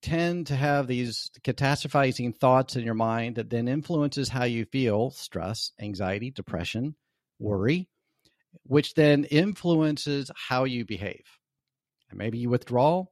tend 0.01 0.47
to 0.47 0.55
have 0.55 0.87
these 0.87 1.29
catastrophizing 1.43 2.37
thoughts 2.37 2.75
in 2.75 2.83
your 2.83 2.93
mind 2.93 3.35
that 3.35 3.49
then 3.49 3.67
influences 3.67 4.29
how 4.29 4.43
you 4.43 4.65
feel 4.65 5.11
stress, 5.11 5.71
anxiety, 5.79 6.31
depression, 6.31 6.95
worry, 7.39 7.87
which 8.63 8.93
then 8.93 9.23
influences 9.25 10.31
how 10.35 10.63
you 10.65 10.85
behave. 10.85 11.23
And 12.09 12.17
maybe 12.17 12.37
you 12.37 12.49
withdraw, 12.49 13.05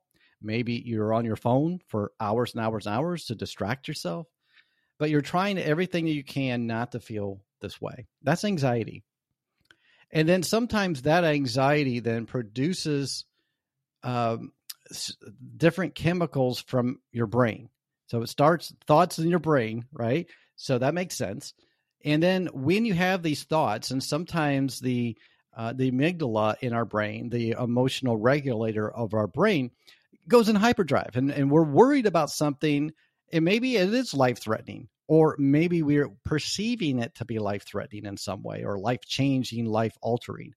Maybe 0.46 0.82
you're 0.86 1.14
on 1.14 1.26
your 1.26 1.36
phone 1.36 1.80
for 1.88 2.12
hours 2.20 2.54
and 2.54 2.64
hours 2.64 2.86
and 2.86 2.96
hours 2.96 3.26
to 3.26 3.36
distract 3.36 3.88
yourself, 3.88 4.28
but 5.00 5.10
you're 5.10 5.22
trying 5.22 5.58
everything 5.58 6.08
you 6.08 6.24
can 6.24 6.68
not 6.68 6.92
to 6.94 7.00
feel 7.00 7.42
this 7.62 7.82
way. 7.82 8.08
That's 8.22 8.46
anxiety. 8.46 9.04
And 10.12 10.30
then 10.30 10.44
sometimes 10.44 11.02
that 11.02 11.24
anxiety 11.24 12.00
then 12.00 12.26
produces 12.26 13.26
um, 14.04 14.52
different 15.58 15.96
chemicals 15.96 16.62
from 16.62 17.00
your 17.12 17.28
brain. 17.28 17.70
So 18.08 18.22
it 18.22 18.30
starts 18.30 18.74
thoughts 18.86 19.18
in 19.20 19.30
your 19.30 19.40
brain, 19.40 19.86
right? 19.92 20.28
So 20.56 20.78
that 20.78 20.94
makes 20.94 21.16
sense. 21.16 21.54
And 22.04 22.22
then 22.22 22.48
when 22.54 22.86
you 22.86 22.94
have 22.94 23.24
these 23.24 23.44
thoughts, 23.44 23.92
and 23.92 24.04
sometimes 24.04 24.80
the 24.80 25.18
uh, 25.58 25.72
the 25.74 25.90
amygdala 25.90 26.58
in 26.60 26.74
our 26.74 26.84
brain, 26.84 27.30
the 27.30 27.52
emotional 27.52 28.18
regulator 28.18 28.92
of 28.92 29.14
our 29.14 29.26
brain, 29.26 29.72
goes 30.28 30.50
in 30.50 30.56
hyperdrive 30.56 31.16
and, 31.16 31.32
and 31.32 31.52
we're 31.52 31.64
worried 31.64 32.06
about 32.06 32.30
something 32.30 32.92
and 33.32 33.46
maybe 33.46 33.76
it 33.76 33.94
is 33.94 34.14
life 34.14 34.40
threatening 34.42 34.88
or 35.08 35.36
maybe 35.38 35.84
we're 35.84 36.10
perceiving 36.24 37.00
it 37.00 37.14
to 37.16 37.26
be 37.26 37.40
life 37.40 37.64
threatening 37.64 38.06
in 38.06 38.18
some 38.18 38.42
way 38.44 38.64
or 38.64 38.78
life 38.80 39.02
changing 39.06 39.66
life 39.66 39.98
altering 40.02 40.54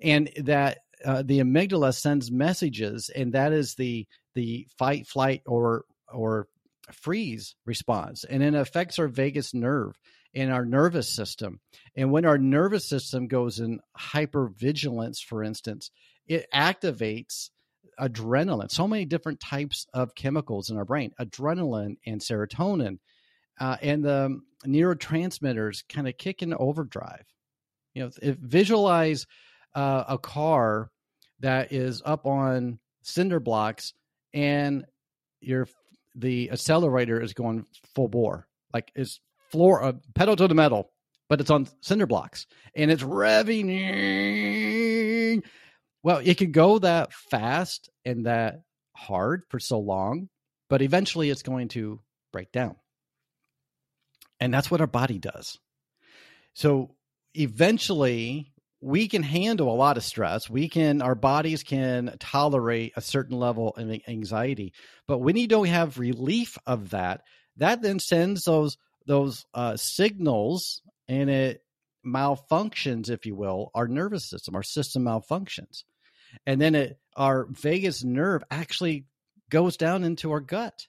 and 0.00 0.30
that 0.36 0.78
uh, 1.04 1.22
the 1.22 1.40
amygdala 1.40 1.94
sends 1.94 2.30
messages 2.30 3.10
and 3.14 3.32
that 3.32 3.52
is 3.52 3.74
the 3.74 4.06
the 4.34 4.66
fight 4.78 5.06
flight 5.06 5.42
or 5.46 5.84
or 6.12 6.48
freeze 6.92 7.54
response 7.64 8.24
and 8.24 8.42
it 8.42 8.54
affects 8.54 8.98
our 8.98 9.08
vagus 9.08 9.54
nerve 9.54 9.98
and 10.34 10.50
our 10.50 10.64
nervous 10.64 11.14
system. 11.14 11.60
And 11.94 12.10
when 12.10 12.24
our 12.24 12.38
nervous 12.38 12.88
system 12.88 13.26
goes 13.26 13.60
in 13.60 13.80
hypervigilance 13.98 15.22
for 15.22 15.42
instance 15.42 15.90
it 16.26 16.46
activates 16.54 17.50
adrenaline, 18.00 18.70
so 18.70 18.88
many 18.88 19.04
different 19.04 19.40
types 19.40 19.86
of 19.92 20.14
chemicals 20.14 20.70
in 20.70 20.76
our 20.76 20.84
brain, 20.84 21.12
adrenaline 21.20 21.96
and 22.06 22.20
serotonin, 22.20 22.98
uh, 23.60 23.76
and 23.82 24.04
the 24.04 24.40
neurotransmitters 24.66 25.84
kind 25.88 26.08
of 26.08 26.16
kick 26.16 26.42
into 26.42 26.56
overdrive. 26.56 27.24
You 27.94 28.04
know, 28.04 28.10
if 28.22 28.36
visualize 28.36 29.26
uh, 29.74 30.04
a 30.08 30.18
car 30.18 30.90
that 31.40 31.72
is 31.72 32.02
up 32.04 32.26
on 32.26 32.78
cinder 33.02 33.40
blocks 33.40 33.92
and 34.32 34.84
your 35.40 35.68
the 36.14 36.50
accelerator 36.50 37.20
is 37.20 37.34
going 37.34 37.66
full 37.94 38.08
bore, 38.08 38.46
like 38.72 38.90
it's 38.94 39.20
floor 39.50 39.82
uh, 39.82 39.92
pedal 40.14 40.36
to 40.36 40.48
the 40.48 40.54
metal, 40.54 40.90
but 41.28 41.40
it's 41.40 41.50
on 41.50 41.68
cinder 41.80 42.06
blocks 42.06 42.46
and 42.74 42.90
it's 42.90 43.02
revving 43.02 43.68
well, 46.02 46.20
it 46.22 46.36
could 46.38 46.52
go 46.52 46.78
that 46.78 47.12
fast 47.12 47.90
and 48.04 48.26
that 48.26 48.62
hard 48.94 49.42
for 49.48 49.60
so 49.60 49.78
long, 49.78 50.28
but 50.68 50.82
eventually 50.82 51.30
it's 51.30 51.42
going 51.42 51.68
to 51.68 52.00
break 52.32 52.50
down. 52.52 52.76
And 54.40 54.52
that's 54.52 54.70
what 54.70 54.80
our 54.80 54.86
body 54.86 55.18
does. 55.18 55.58
So 56.54 56.96
eventually 57.34 58.52
we 58.80 59.06
can 59.06 59.22
handle 59.22 59.72
a 59.72 59.76
lot 59.76 59.96
of 59.96 60.04
stress. 60.04 60.50
We 60.50 60.68
can, 60.68 61.02
our 61.02 61.14
bodies 61.14 61.62
can 61.62 62.16
tolerate 62.18 62.92
a 62.96 63.00
certain 63.00 63.38
level 63.38 63.70
of 63.70 64.00
anxiety. 64.08 64.72
But 65.06 65.18
when 65.18 65.36
you 65.36 65.46
don't 65.46 65.66
have 65.66 65.98
relief 65.98 66.58
of 66.66 66.90
that, 66.90 67.22
that 67.58 67.82
then 67.82 67.98
sends 68.00 68.44
those 68.44 68.76
those 69.04 69.44
uh, 69.52 69.76
signals 69.76 70.80
and 71.08 71.28
it 71.28 71.62
malfunctions, 72.06 73.10
if 73.10 73.26
you 73.26 73.34
will, 73.34 73.70
our 73.74 73.88
nervous 73.88 74.30
system, 74.30 74.54
our 74.54 74.62
system 74.62 75.04
malfunctions 75.04 75.82
and 76.46 76.60
then 76.60 76.74
it, 76.74 76.98
our 77.16 77.46
vagus 77.50 78.02
nerve 78.04 78.42
actually 78.50 79.06
goes 79.50 79.76
down 79.76 80.04
into 80.04 80.32
our 80.32 80.40
gut. 80.40 80.86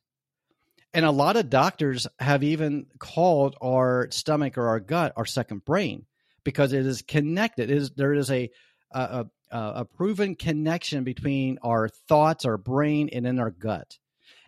And 0.93 1.05
a 1.05 1.11
lot 1.11 1.37
of 1.37 1.49
doctors 1.49 2.07
have 2.19 2.43
even 2.43 2.85
called 2.99 3.55
our 3.61 4.07
stomach 4.11 4.57
or 4.57 4.67
our 4.67 4.79
gut 4.79 5.13
our 5.17 5.25
second 5.25 5.65
brain 5.65 6.05
because 6.43 6.71
it 6.71 6.85
is 6.85 7.01
connected. 7.01 7.71
It 7.71 7.77
is 7.77 7.91
there 7.91 8.13
is 8.13 8.29
a 8.29 8.51
a, 8.91 9.25
a, 9.49 9.85
proven 9.85 10.35
connection 10.35 11.03
between 11.03 11.57
our 11.63 11.89
thoughts, 11.89 12.45
our 12.45 12.57
brain, 12.57 13.09
and 13.11 13.25
in 13.25 13.39
our 13.39 13.49
gut. 13.49 13.97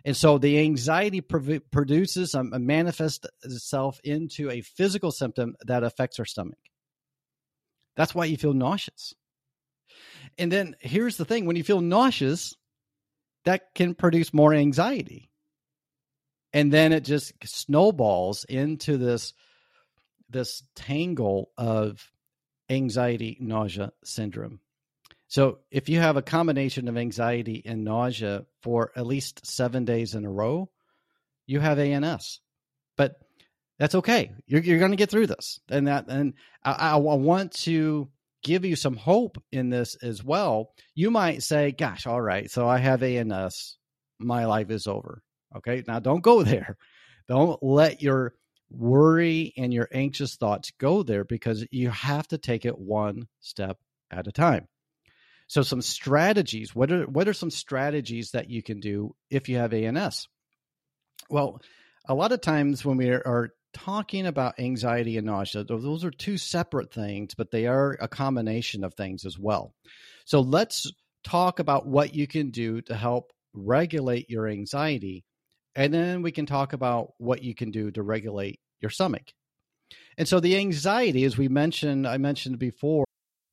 And 0.04 0.16
so 0.16 0.38
the 0.38 0.60
anxiety 0.60 1.20
produces 1.20 2.36
um, 2.36 2.52
manifests 2.64 3.26
itself 3.42 3.98
into 4.04 4.50
a 4.50 4.60
physical 4.60 5.10
symptom 5.10 5.56
that 5.66 5.82
affects 5.82 6.20
our 6.20 6.24
stomach. 6.24 6.58
That's 7.96 8.14
why 8.14 8.26
you 8.26 8.36
feel 8.36 8.52
nauseous. 8.52 9.14
And 10.38 10.52
then 10.52 10.76
here's 10.80 11.16
the 11.16 11.24
thing 11.24 11.46
when 11.46 11.56
you 11.56 11.64
feel 11.64 11.80
nauseous, 11.80 12.54
that 13.44 13.74
can 13.74 13.94
produce 13.94 14.34
more 14.34 14.52
anxiety. 14.52 15.30
And 16.52 16.72
then 16.72 16.92
it 16.92 17.04
just 17.04 17.32
snowballs 17.44 18.44
into 18.44 18.96
this 18.96 19.32
this 20.28 20.64
tangle 20.74 21.50
of 21.56 22.10
anxiety 22.68 23.36
nausea 23.40 23.92
syndrome. 24.04 24.58
So 25.28 25.58
if 25.70 25.88
you 25.88 26.00
have 26.00 26.16
a 26.16 26.22
combination 26.22 26.88
of 26.88 26.96
anxiety 26.96 27.62
and 27.64 27.84
nausea 27.84 28.44
for 28.62 28.90
at 28.96 29.06
least 29.06 29.46
7 29.46 29.84
days 29.84 30.14
in 30.14 30.24
a 30.24 30.30
row, 30.30 30.68
you 31.46 31.60
have 31.60 31.78
ANS. 31.78 32.40
But 32.96 33.20
that's 33.78 33.94
okay. 33.96 34.32
You're, 34.46 34.62
you're 34.62 34.78
going 34.78 34.90
to 34.90 34.96
get 34.96 35.10
through 35.10 35.28
this. 35.28 35.60
And 35.68 35.86
that 35.86 36.06
and 36.08 36.34
I, 36.64 36.92
I 36.92 36.96
want 36.96 37.52
to 37.64 38.08
give 38.42 38.64
you 38.64 38.76
some 38.76 38.96
hope 38.96 39.42
in 39.52 39.70
this 39.70 39.96
as 40.02 40.22
well, 40.22 40.72
you 40.94 41.10
might 41.10 41.42
say, 41.42 41.72
gosh, 41.72 42.06
all 42.06 42.20
right, 42.20 42.50
so 42.50 42.68
I 42.68 42.78
have 42.78 43.02
ANS, 43.02 43.76
my 44.18 44.46
life 44.46 44.70
is 44.70 44.86
over. 44.86 45.22
Okay. 45.56 45.82
Now 45.86 45.98
don't 45.98 46.22
go 46.22 46.42
there. 46.44 46.76
Don't 47.28 47.62
let 47.62 48.02
your 48.02 48.34
worry 48.70 49.52
and 49.56 49.72
your 49.72 49.88
anxious 49.92 50.36
thoughts 50.36 50.72
go 50.78 51.02
there 51.02 51.24
because 51.24 51.66
you 51.70 51.90
have 51.90 52.26
to 52.28 52.38
take 52.38 52.64
it 52.64 52.78
one 52.78 53.28
step 53.40 53.78
at 54.10 54.26
a 54.26 54.32
time. 54.32 54.66
So 55.48 55.62
some 55.62 55.82
strategies, 55.82 56.74
what 56.74 56.90
are 56.90 57.04
what 57.04 57.28
are 57.28 57.32
some 57.32 57.50
strategies 57.50 58.32
that 58.32 58.50
you 58.50 58.62
can 58.62 58.80
do 58.80 59.14
if 59.30 59.48
you 59.48 59.58
have 59.58 59.72
ANS? 59.72 60.26
Well, 61.30 61.60
a 62.08 62.14
lot 62.14 62.32
of 62.32 62.40
times 62.40 62.84
when 62.84 62.96
we 62.96 63.10
are 63.10 63.50
talking 63.76 64.26
about 64.26 64.58
anxiety 64.58 65.18
and 65.18 65.26
nausea, 65.26 65.62
those 65.62 66.04
are 66.04 66.10
two 66.10 66.38
separate 66.38 66.92
things, 66.92 67.34
but 67.34 67.50
they 67.50 67.66
are 67.66 67.96
a 68.00 68.08
combination 68.08 68.82
of 68.84 68.94
things 68.94 69.26
as 69.26 69.38
well. 69.38 69.74
So 70.24 70.40
let's 70.40 70.90
talk 71.22 71.60
about 71.60 71.86
what 71.86 72.14
you 72.14 72.26
can 72.26 72.50
do 72.50 72.80
to 72.82 72.94
help 72.96 73.32
regulate 73.54 74.30
your 74.30 74.48
anxiety 74.48 75.24
And 75.76 75.92
then 75.92 76.22
we 76.22 76.32
can 76.32 76.46
talk 76.46 76.72
about 76.72 77.12
what 77.18 77.42
you 77.42 77.54
can 77.54 77.70
do 77.70 77.90
to 77.92 78.02
regulate 78.02 78.58
your 78.80 78.90
stomach. 78.90 79.32
And 80.16 80.26
so 80.26 80.40
the 80.40 80.56
anxiety, 80.56 81.24
as 81.24 81.36
we 81.36 81.48
mentioned, 81.48 82.08
I 82.08 82.16
mentioned 82.16 82.58
before, 82.58 83.04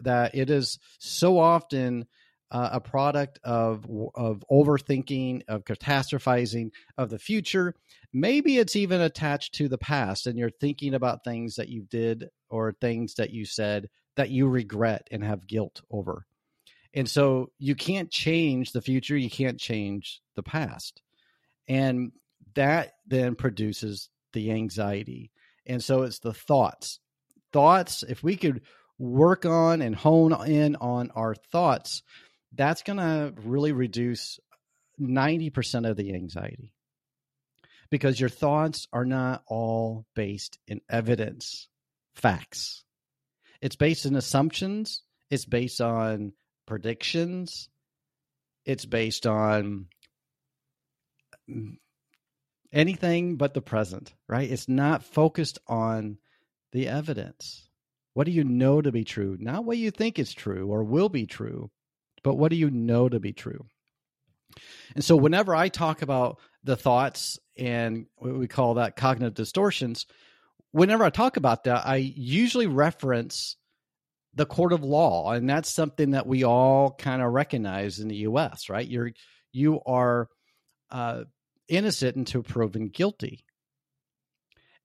that 0.00 0.34
it 0.34 0.50
is 0.50 0.78
so 0.98 1.38
often 1.38 2.06
uh, 2.50 2.70
a 2.72 2.80
product 2.80 3.40
of 3.42 3.86
of 4.14 4.44
overthinking, 4.50 5.42
of 5.48 5.64
catastrophizing 5.64 6.70
of 6.96 7.10
the 7.10 7.18
future. 7.18 7.74
Maybe 8.12 8.58
it's 8.58 8.76
even 8.76 9.00
attached 9.00 9.54
to 9.54 9.68
the 9.68 9.78
past, 9.78 10.26
and 10.26 10.38
you're 10.38 10.50
thinking 10.50 10.94
about 10.94 11.24
things 11.24 11.56
that 11.56 11.68
you 11.68 11.82
did 11.82 12.28
or 12.48 12.72
things 12.80 13.14
that 13.14 13.30
you 13.30 13.44
said 13.44 13.88
that 14.16 14.30
you 14.30 14.48
regret 14.48 15.08
and 15.10 15.22
have 15.22 15.46
guilt 15.46 15.82
over. 15.90 16.24
And 16.94 17.08
so 17.08 17.50
you 17.58 17.74
can't 17.74 18.10
change 18.10 18.72
the 18.72 18.80
future, 18.80 19.16
you 19.16 19.30
can't 19.30 19.60
change 19.60 20.22
the 20.34 20.42
past. 20.42 21.02
And 21.68 22.12
that 22.54 22.92
then 23.06 23.34
produces 23.34 24.08
the 24.32 24.50
anxiety. 24.52 25.30
And 25.66 25.82
so 25.82 26.02
it's 26.02 26.20
the 26.20 26.32
thoughts. 26.32 27.00
Thoughts, 27.52 28.02
if 28.02 28.22
we 28.22 28.36
could 28.36 28.62
work 28.98 29.44
on 29.44 29.82
and 29.82 29.94
hone 29.94 30.32
in 30.46 30.76
on 30.76 31.10
our 31.14 31.34
thoughts, 31.34 32.02
that's 32.54 32.82
going 32.82 32.98
to 32.98 33.34
really 33.42 33.72
reduce 33.72 34.38
90% 35.00 35.88
of 35.88 35.96
the 35.96 36.14
anxiety 36.14 36.72
because 37.90 38.18
your 38.18 38.30
thoughts 38.30 38.86
are 38.92 39.04
not 39.04 39.42
all 39.46 40.06
based 40.14 40.58
in 40.66 40.80
evidence, 40.88 41.68
facts. 42.14 42.84
It's 43.60 43.76
based 43.76 44.06
in 44.06 44.16
assumptions, 44.16 45.02
it's 45.30 45.44
based 45.44 45.80
on 45.80 46.32
predictions, 46.66 47.68
it's 48.64 48.84
based 48.84 49.26
on 49.26 49.86
mm, 51.48 51.76
anything 52.72 53.36
but 53.36 53.54
the 53.54 53.62
present, 53.62 54.12
right? 54.28 54.50
It's 54.50 54.68
not 54.68 55.04
focused 55.04 55.58
on 55.66 56.18
the 56.72 56.88
evidence. 56.88 57.65
What 58.16 58.24
do 58.24 58.32
you 58.32 58.44
know 58.44 58.80
to 58.80 58.90
be 58.90 59.04
true? 59.04 59.36
Not 59.38 59.66
what 59.66 59.76
you 59.76 59.90
think 59.90 60.18
is 60.18 60.32
true 60.32 60.68
or 60.68 60.82
will 60.82 61.10
be 61.10 61.26
true, 61.26 61.70
but 62.24 62.36
what 62.36 62.48
do 62.48 62.56
you 62.56 62.70
know 62.70 63.10
to 63.10 63.20
be 63.20 63.34
true? 63.34 63.66
And 64.94 65.04
so, 65.04 65.16
whenever 65.16 65.54
I 65.54 65.68
talk 65.68 66.00
about 66.00 66.38
the 66.64 66.76
thoughts 66.76 67.38
and 67.58 68.06
what 68.16 68.38
we 68.38 68.48
call 68.48 68.72
that 68.74 68.96
cognitive 68.96 69.34
distortions, 69.34 70.06
whenever 70.72 71.04
I 71.04 71.10
talk 71.10 71.36
about 71.36 71.64
that, 71.64 71.86
I 71.86 71.96
usually 71.96 72.66
reference 72.66 73.58
the 74.34 74.46
court 74.46 74.72
of 74.72 74.82
law, 74.82 75.32
and 75.32 75.46
that's 75.46 75.68
something 75.70 76.12
that 76.12 76.26
we 76.26 76.42
all 76.42 76.92
kind 76.92 77.20
of 77.20 77.30
recognize 77.30 77.98
in 77.98 78.08
the 78.08 78.16
U.S. 78.16 78.70
Right? 78.70 78.88
You're 78.88 79.10
you 79.52 79.82
are 79.84 80.28
uh, 80.90 81.24
innocent 81.68 82.16
until 82.16 82.42
proven 82.42 82.88
guilty, 82.88 83.44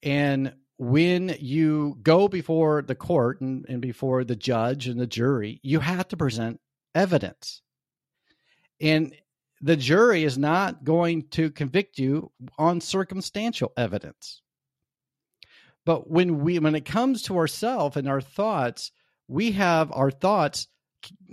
and 0.04 0.52
when 0.82 1.36
you 1.40 1.96
go 2.02 2.28
before 2.28 2.82
the 2.82 2.96
court 2.96 3.40
and, 3.40 3.68
and 3.70 3.84
before 3.84 4.24
the 4.24 4.36
judge 4.36 4.88
and 4.88 5.00
the 5.00 5.06
jury, 5.06 5.60
you 5.62 5.80
have 5.80 6.08
to 6.08 6.18
present 6.18 6.60
evidence. 6.96 7.62
And 8.82 9.16
the 9.62 9.76
jury 9.76 10.24
is 10.24 10.40
not 10.40 10.84
going 10.84 11.28
to 11.34 11.52
convict 11.52 12.00
you 12.00 12.32
on 12.58 12.82
circumstantial 12.82 13.72
evidence. 13.78 14.42
But 15.86 16.10
when 16.10 16.40
we 16.40 16.58
when 16.58 16.74
it 16.74 16.86
comes 16.86 17.22
to 17.24 17.38
ourselves 17.38 17.96
and 17.96 18.10
our 18.10 18.20
thoughts, 18.20 18.92
we 19.28 19.52
have 19.52 19.92
our 19.92 20.10
thoughts 20.10 20.68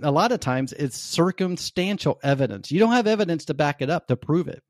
a 0.03 0.11
lot 0.11 0.31
of 0.31 0.41
times 0.41 0.73
it's 0.73 0.95
circumstantial 0.95 2.19
evidence. 2.21 2.71
You 2.71 2.79
don't 2.79 2.91
have 2.91 3.07
evidence 3.07 3.45
to 3.45 3.55
back 3.55 3.81
it 3.81 3.89
up 3.89 4.09
to 4.09 4.15
prove 4.15 4.47
it. 4.47 4.61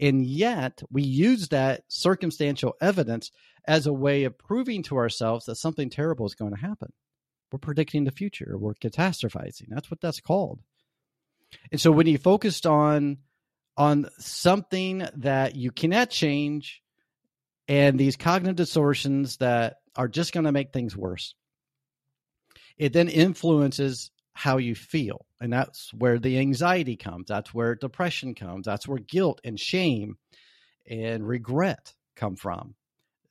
And 0.00 0.26
yet 0.26 0.82
we 0.90 1.02
use 1.02 1.48
that 1.48 1.84
circumstantial 1.86 2.74
evidence 2.80 3.30
as 3.66 3.86
a 3.86 3.92
way 3.92 4.24
of 4.24 4.38
proving 4.38 4.82
to 4.84 4.96
ourselves 4.96 5.46
that 5.46 5.56
something 5.56 5.90
terrible 5.90 6.26
is 6.26 6.34
going 6.34 6.54
to 6.54 6.60
happen. 6.60 6.92
We're 7.52 7.58
predicting 7.58 8.04
the 8.04 8.10
future. 8.10 8.56
We're 8.58 8.74
catastrophizing. 8.74 9.68
That's 9.68 9.90
what 9.90 10.00
that's 10.00 10.20
called. 10.20 10.60
And 11.72 11.80
so 11.80 11.90
when 11.90 12.06
you 12.06 12.18
focused 12.18 12.66
on 12.66 13.18
on 13.76 14.08
something 14.18 15.06
that 15.16 15.54
you 15.54 15.70
cannot 15.70 16.10
change 16.10 16.82
and 17.68 17.98
these 17.98 18.16
cognitive 18.16 18.56
distortions 18.56 19.36
that 19.36 19.76
are 19.94 20.08
just 20.08 20.32
going 20.32 20.44
to 20.44 20.52
make 20.52 20.72
things 20.72 20.96
worse, 20.96 21.34
it 22.76 22.92
then 22.92 23.08
influences 23.08 24.10
how 24.32 24.56
you 24.56 24.74
feel. 24.74 25.26
And 25.40 25.52
that's 25.52 25.92
where 25.94 26.18
the 26.18 26.38
anxiety 26.38 26.96
comes. 26.96 27.26
That's 27.28 27.54
where 27.54 27.74
depression 27.74 28.34
comes. 28.34 28.66
That's 28.66 28.86
where 28.86 28.98
guilt 28.98 29.40
and 29.44 29.58
shame 29.58 30.16
and 30.88 31.26
regret 31.26 31.94
come 32.16 32.36
from. 32.36 32.74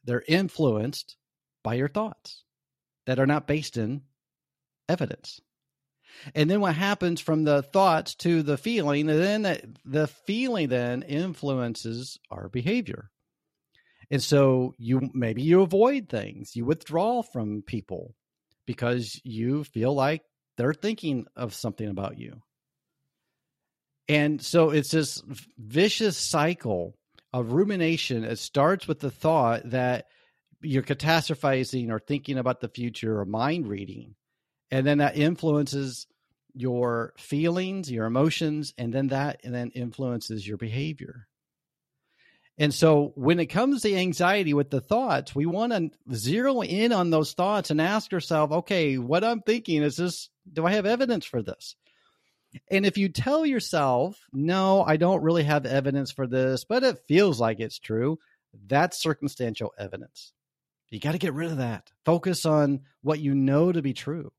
They're 0.07 0.23
influenced 0.27 1.15
by 1.63 1.75
your 1.75 1.89
thoughts 1.89 2.43
that 3.05 3.19
are 3.19 3.27
not 3.27 3.45
based 3.45 3.77
in 3.77 4.01
evidence. 4.89 5.39
And 6.33 6.49
then 6.49 6.61
what 6.61 6.75
happens 6.75 7.21
from 7.21 7.43
the 7.43 7.61
thoughts 7.61 8.15
to 8.15 8.41
the 8.41 8.57
feeling, 8.57 9.09
and 9.09 9.19
then 9.19 9.41
that 9.43 9.65
the 9.85 10.07
feeling 10.07 10.69
then 10.69 11.03
influences 11.03 12.17
our 12.31 12.49
behavior. 12.49 13.11
And 14.09 14.23
so 14.23 14.73
you 14.77 15.11
maybe 15.13 15.41
you 15.41 15.61
avoid 15.61 16.07
things, 16.09 16.55
you 16.55 16.65
withdraw 16.65 17.21
from 17.21 17.61
people 17.61 18.15
because 18.65 19.19
you 19.23 19.65
feel 19.65 19.93
like 19.93 20.21
they're 20.55 20.73
thinking 20.73 21.27
of 21.35 21.53
something 21.53 21.87
about 21.87 22.17
you. 22.17 22.41
And 24.07 24.41
so 24.41 24.69
it's 24.69 24.91
this 24.91 25.21
vicious 25.57 26.17
cycle 26.17 26.96
of 27.33 27.51
rumination, 27.51 28.23
it 28.23 28.39
starts 28.39 28.87
with 28.87 28.99
the 28.99 29.11
thought 29.11 29.69
that 29.71 30.07
you're 30.61 30.83
catastrophizing 30.83 31.89
or 31.89 31.99
thinking 31.99 32.37
about 32.37 32.61
the 32.61 32.69
future 32.69 33.19
or 33.19 33.25
mind 33.25 33.67
reading. 33.67 34.15
And 34.71 34.85
then 34.85 34.97
that 34.97 35.17
influences 35.17 36.07
your 36.53 37.13
feelings, 37.17 37.91
your 37.91 38.05
emotions, 38.05 38.73
and 38.77 38.93
then 38.93 39.07
that 39.09 39.41
and 39.43 39.53
then 39.53 39.71
influences 39.71 40.47
your 40.47 40.57
behavior. 40.57 41.27
And 42.57 42.73
so 42.73 43.11
when 43.15 43.39
it 43.39 43.45
comes 43.47 43.83
to 43.83 43.93
anxiety 43.93 44.53
with 44.55 44.71
the 44.71 44.81
thoughts, 44.81 45.35
we 45.35 45.45
want 45.45 45.73
to 45.73 45.91
zero 46.15 46.61
in 46.61 46.91
on 46.91 47.11
those 47.11 47.33
thoughts 47.33 47.69
and 47.69 47.79
ask 47.79 48.11
ourselves, 48.11 48.51
okay, 48.51 48.97
what 48.97 49.23
I'm 49.23 49.41
thinking 49.41 49.83
is 49.83 49.97
this, 49.97 50.29
do 50.51 50.65
I 50.65 50.71
have 50.71 50.87
evidence 50.87 51.25
for 51.25 51.43
this? 51.43 51.75
And 52.69 52.85
if 52.85 52.97
you 52.97 53.09
tell 53.09 53.45
yourself, 53.45 54.19
no, 54.31 54.83
I 54.83 54.97
don't 54.97 55.23
really 55.23 55.43
have 55.43 55.65
evidence 55.65 56.11
for 56.11 56.27
this, 56.27 56.63
but 56.63 56.83
it 56.83 56.99
feels 57.07 57.39
like 57.39 57.59
it's 57.59 57.79
true, 57.79 58.19
that's 58.67 59.01
circumstantial 59.01 59.73
evidence. 59.77 60.33
You 60.89 60.99
got 60.99 61.11
to 61.13 61.17
get 61.17 61.33
rid 61.33 61.51
of 61.51 61.57
that. 61.57 61.91
Focus 62.05 62.45
on 62.45 62.81
what 63.01 63.19
you 63.19 63.35
know 63.35 63.71
to 63.71 63.81
be 63.81 63.93
true. 63.93 64.31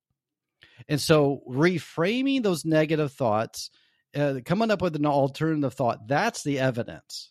And 0.88 1.00
so 1.00 1.42
reframing 1.48 2.42
those 2.42 2.64
negative 2.64 3.12
thoughts, 3.12 3.70
uh, 4.16 4.36
coming 4.44 4.70
up 4.70 4.80
with 4.80 4.96
an 4.96 5.06
alternative 5.06 5.74
thought, 5.74 6.08
that's 6.08 6.42
the 6.42 6.58
evidence. 6.60 7.30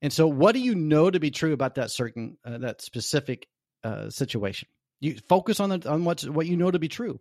And 0.00 0.12
so 0.12 0.26
what 0.26 0.52
do 0.52 0.60
you 0.60 0.74
know 0.74 1.10
to 1.10 1.20
be 1.20 1.30
true 1.30 1.52
about 1.52 1.76
that 1.76 1.90
certain 1.90 2.38
uh, 2.44 2.58
that 2.58 2.82
specific 2.82 3.46
uh, 3.84 4.10
situation? 4.10 4.68
You 5.02 5.16
focus 5.28 5.58
on 5.58 5.70
the, 5.70 5.90
on 5.90 6.04
what 6.04 6.22
what 6.22 6.46
you 6.46 6.56
know 6.56 6.70
to 6.70 6.78
be 6.78 6.86
true. 6.86 7.18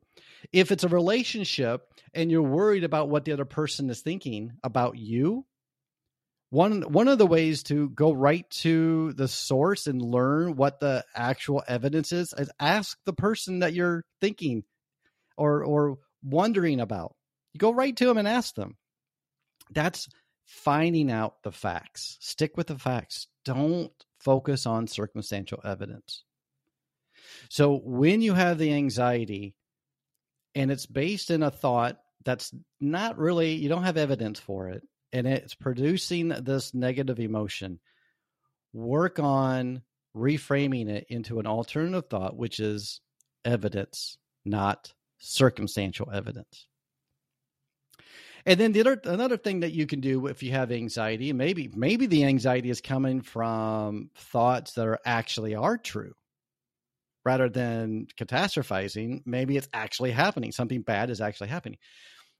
If 0.54 0.72
it's 0.72 0.84
a 0.84 0.88
relationship 0.88 1.82
and 2.14 2.30
you're 2.30 2.44
worried 2.44 2.84
about 2.84 3.10
what 3.10 3.26
the 3.26 3.32
other 3.32 3.44
person 3.44 3.90
is 3.90 4.02
thinking 4.02 4.52
about 4.64 5.00
you, 5.00 5.48
one 6.52 6.84
one 6.84 7.08
of 7.08 7.18
the 7.18 7.26
ways 7.26 7.64
to 7.64 7.90
go 7.90 8.12
right 8.12 8.48
to 8.62 9.14
the 9.14 9.28
source 9.28 9.88
and 9.88 10.00
learn 10.00 10.56
what 10.56 10.80
the 10.80 11.04
actual 11.16 11.64
evidence 11.68 12.12
is 12.12 12.36
is 12.38 12.52
ask 12.60 13.00
the 13.06 13.14
person 13.14 13.60
that 13.60 13.74
you're 13.74 14.06
thinking 14.22 14.64
or 15.36 15.64
or 15.64 15.98
wondering 16.24 16.82
about. 16.82 17.16
You 17.54 17.58
go 17.58 17.74
right 17.74 17.98
to 17.98 18.06
them 18.06 18.20
and 18.20 18.28
ask 18.28 18.54
them. 18.54 18.78
That's 19.72 20.08
finding 20.46 21.10
out 21.10 21.42
the 21.42 21.52
facts. 21.52 22.18
Stick 22.20 22.58
with 22.58 22.68
the 22.68 22.78
facts. 22.78 23.26
Don't 23.44 23.92
focus 24.20 24.68
on 24.68 24.86
circumstantial 24.86 25.62
evidence. 25.64 26.24
So 27.50 27.82
when 27.84 28.22
you 28.22 28.34
have 28.34 28.58
the 28.58 28.74
anxiety 28.74 29.56
and 30.56 30.72
it's 30.72 30.86
based 30.86 31.32
in 31.32 31.44
a 31.44 31.52
thought 31.52 31.98
that's 32.24 32.54
not 32.80 33.18
really, 33.18 33.54
you 33.54 33.70
don't 33.70 33.84
have 33.84 33.98
evidence 33.98 34.40
for 34.40 34.70
it, 34.70 34.84
and 35.14 35.28
it's 35.28 35.54
producing 35.54 36.30
this 36.30 36.74
negative 36.74 37.20
emotion, 37.20 37.80
work 38.74 39.20
on 39.20 39.82
reframing 40.16 40.90
it 40.90 41.06
into 41.10 41.40
an 41.40 41.48
alternative 41.48 42.10
thought, 42.10 42.36
which 42.36 42.60
is 42.60 43.02
evidence, 43.46 44.18
not 44.46 44.94
circumstantial 45.20 46.10
evidence. 46.12 46.68
And 48.46 48.60
then 48.60 48.72
the 48.72 48.82
other 48.82 49.00
another 49.04 49.38
thing 49.38 49.60
that 49.60 49.72
you 49.72 49.86
can 49.86 50.00
do 50.00 50.26
if 50.26 50.42
you 50.42 50.52
have 50.52 50.72
anxiety, 50.72 51.32
maybe 51.32 51.70
maybe 51.76 52.08
the 52.08 52.24
anxiety 52.26 52.72
is 52.72 52.82
coming 52.82 53.22
from 53.22 54.10
thoughts 54.16 54.74
that 54.74 54.88
are 54.88 55.00
actually 55.06 55.54
are 55.54 55.78
true 55.78 56.14
rather 57.24 57.50
than 57.50 58.08
catastrophizing, 58.18 59.22
maybe 59.26 59.58
it's 59.58 59.70
actually 59.74 60.12
happening. 60.12 60.52
Something 60.52 60.82
bad 60.82 61.10
is 61.10 61.22
actually 61.22 61.50
happening. 61.50 61.78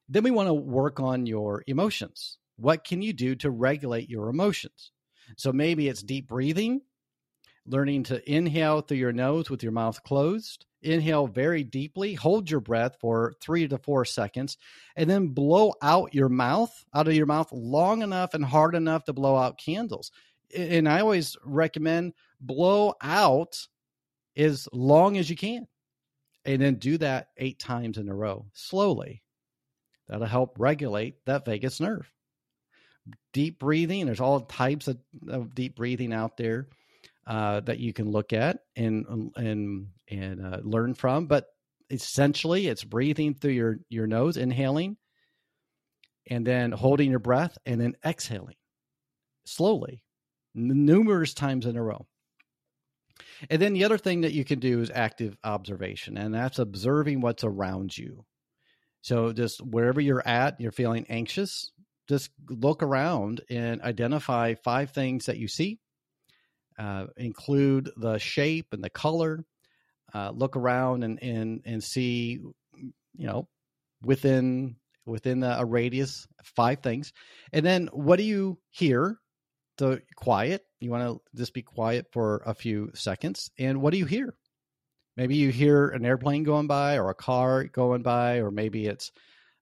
Then 0.10 0.24
we 0.24 0.32
want 0.32 0.48
to 0.48 0.54
work 0.54 1.00
on 1.00 1.26
your 1.26 1.64
emotions. 1.68 2.38
What 2.58 2.84
can 2.84 3.02
you 3.02 3.14
do 3.14 3.36
to 3.36 3.50
regulate 3.50 4.10
your 4.10 4.30
emotions? 4.30 4.92
So 5.38 5.54
maybe 5.54 5.88
it's 5.88 6.04
deep 6.04 6.28
breathing, 6.28 6.82
learning 7.66 8.04
to 8.04 8.32
inhale 8.32 8.82
through 8.82 8.98
your 8.98 9.14
nose 9.14 9.50
with 9.50 9.64
your 9.64 9.72
mouth 9.72 10.04
closed. 10.04 10.66
Inhale 10.82 11.28
very 11.28 11.64
deeply, 11.64 12.16
hold 12.16 12.50
your 12.50 12.60
breath 12.60 12.98
for 13.00 13.34
three 13.40 13.68
to 13.68 13.78
four 13.78 14.04
seconds, 14.04 14.58
and 14.96 15.08
then 15.08 15.28
blow 15.28 15.74
out 15.82 16.16
your 16.16 16.30
mouth, 16.30 16.74
out 16.94 17.08
of 17.08 17.14
your 17.14 17.28
mouth 17.28 17.52
long 17.52 18.02
enough 18.02 18.34
and 18.34 18.44
hard 18.44 18.74
enough 18.74 19.06
to 19.06 19.14
blow 19.14 19.36
out 19.36 19.60
candles. 19.60 20.12
And 20.58 20.90
I 20.90 21.02
always 21.02 21.38
recommend 21.46 22.14
blow 22.40 22.96
out 23.00 23.68
as 24.42 24.68
long 24.74 25.18
as 25.18 25.30
you 25.30 25.36
can. 25.36 25.68
And 26.44 26.62
then 26.62 26.76
do 26.76 26.98
that 26.98 27.28
eight 27.38 27.60
times 27.60 28.00
in 28.00 28.10
a 28.10 28.16
row, 28.16 28.48
slowly. 28.54 29.22
That'll 30.08 30.26
help 30.26 30.56
regulate 30.58 31.24
that 31.26 31.46
vagus 31.46 31.80
nerve. 31.80 32.12
Deep 33.32 33.60
breathing, 33.60 34.06
there's 34.06 34.20
all 34.20 34.42
types 34.42 34.88
of, 34.88 34.98
of 35.30 35.54
deep 35.54 35.76
breathing 35.76 36.14
out 36.14 36.38
there 36.38 36.68
uh, 37.28 37.60
that 37.62 37.80
you 37.80 37.94
can 37.94 38.10
look 38.10 38.34
at 38.34 38.60
and 38.76 39.32
and 39.36 39.88
and 40.10 40.46
uh, 40.46 40.60
learn 40.64 40.96
from. 40.96 41.28
But 41.28 41.46
essentially, 41.90 42.68
it's 42.68 42.84
breathing 42.84 43.36
through 43.36 43.52
your 43.52 43.80
your 43.90 44.08
nose, 44.08 44.38
inhaling, 44.38 44.98
and 46.28 46.46
then 46.46 46.72
holding 46.72 47.10
your 47.10 47.20
breath, 47.20 47.58
and 47.66 47.80
then 47.80 47.96
exhaling 48.04 48.56
slowly, 49.46 50.04
numerous 50.54 51.34
times 51.34 51.66
in 51.66 51.78
a 51.78 51.84
row. 51.84 52.08
And 53.50 53.62
then 53.62 53.74
the 53.74 53.84
other 53.84 53.98
thing 53.98 54.22
that 54.22 54.34
you 54.34 54.44
can 54.44 54.60
do 54.60 54.82
is 54.82 54.92
active 54.94 55.36
observation, 55.44 56.18
and 56.18 56.34
that's 56.34 56.60
observing 56.60 57.22
what's 57.22 57.44
around 57.44 57.98
you. 57.98 58.26
So 59.02 59.34
just 59.34 59.60
wherever 59.66 60.00
you're 60.00 60.26
at, 60.28 60.62
you're 60.62 60.72
feeling 60.72 61.06
anxious, 61.10 61.72
just 62.08 62.30
look 62.50 62.84
around 62.84 63.42
and 63.50 63.82
identify 63.82 64.56
five 64.56 64.92
things 64.92 65.26
that 65.26 65.38
you 65.38 65.48
see. 65.48 65.80
Uh, 66.78 67.08
include 67.18 67.92
the 67.98 68.18
shape 68.18 68.68
and 68.72 68.84
the 68.84 68.90
color. 68.90 69.46
Uh, 70.14 70.32
look 70.32 70.58
around 70.58 71.04
and, 71.04 71.22
and 71.24 71.62
and 71.66 71.84
see, 71.84 72.40
you 73.16 73.28
know, 73.28 73.48
within 74.04 74.76
within 75.06 75.42
a 75.44 75.64
radius, 75.64 76.28
five 76.44 76.80
things, 76.82 77.14
and 77.54 77.66
then 77.66 77.88
what 77.94 78.18
do 78.18 78.24
you 78.24 78.58
hear? 78.70 79.18
So 79.80 80.00
quiet. 80.16 80.64
You 80.80 80.92
want 80.92 81.04
to 81.08 81.38
just 81.38 81.54
be 81.54 81.64
quiet 81.64 82.08
for 82.12 82.44
a 82.46 82.54
few 82.54 82.92
seconds. 82.94 83.50
And 83.58 83.82
what 83.82 83.92
do 83.92 83.98
you 83.98 84.06
hear? 84.06 84.36
Maybe 85.18 85.36
you 85.36 85.50
hear 85.52 85.90
an 85.90 86.06
airplane 86.06 86.44
going 86.44 86.68
by 86.68 86.98
or 86.98 87.10
a 87.10 87.16
car 87.16 87.66
going 87.66 88.02
by, 88.04 88.38
or 88.38 88.52
maybe 88.52 88.86
it's 88.86 89.12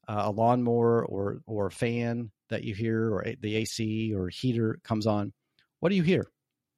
uh, 0.07 0.23
a 0.25 0.31
lawnmower 0.31 1.05
or 1.05 1.41
or 1.47 1.67
a 1.67 1.71
fan 1.71 2.31
that 2.49 2.63
you 2.63 2.75
hear, 2.75 3.13
or 3.13 3.25
the 3.41 3.55
AC 3.55 4.13
or 4.13 4.29
heater 4.29 4.79
comes 4.83 5.07
on. 5.07 5.33
What 5.79 5.89
do 5.89 5.95
you 5.95 6.03
hear? 6.03 6.25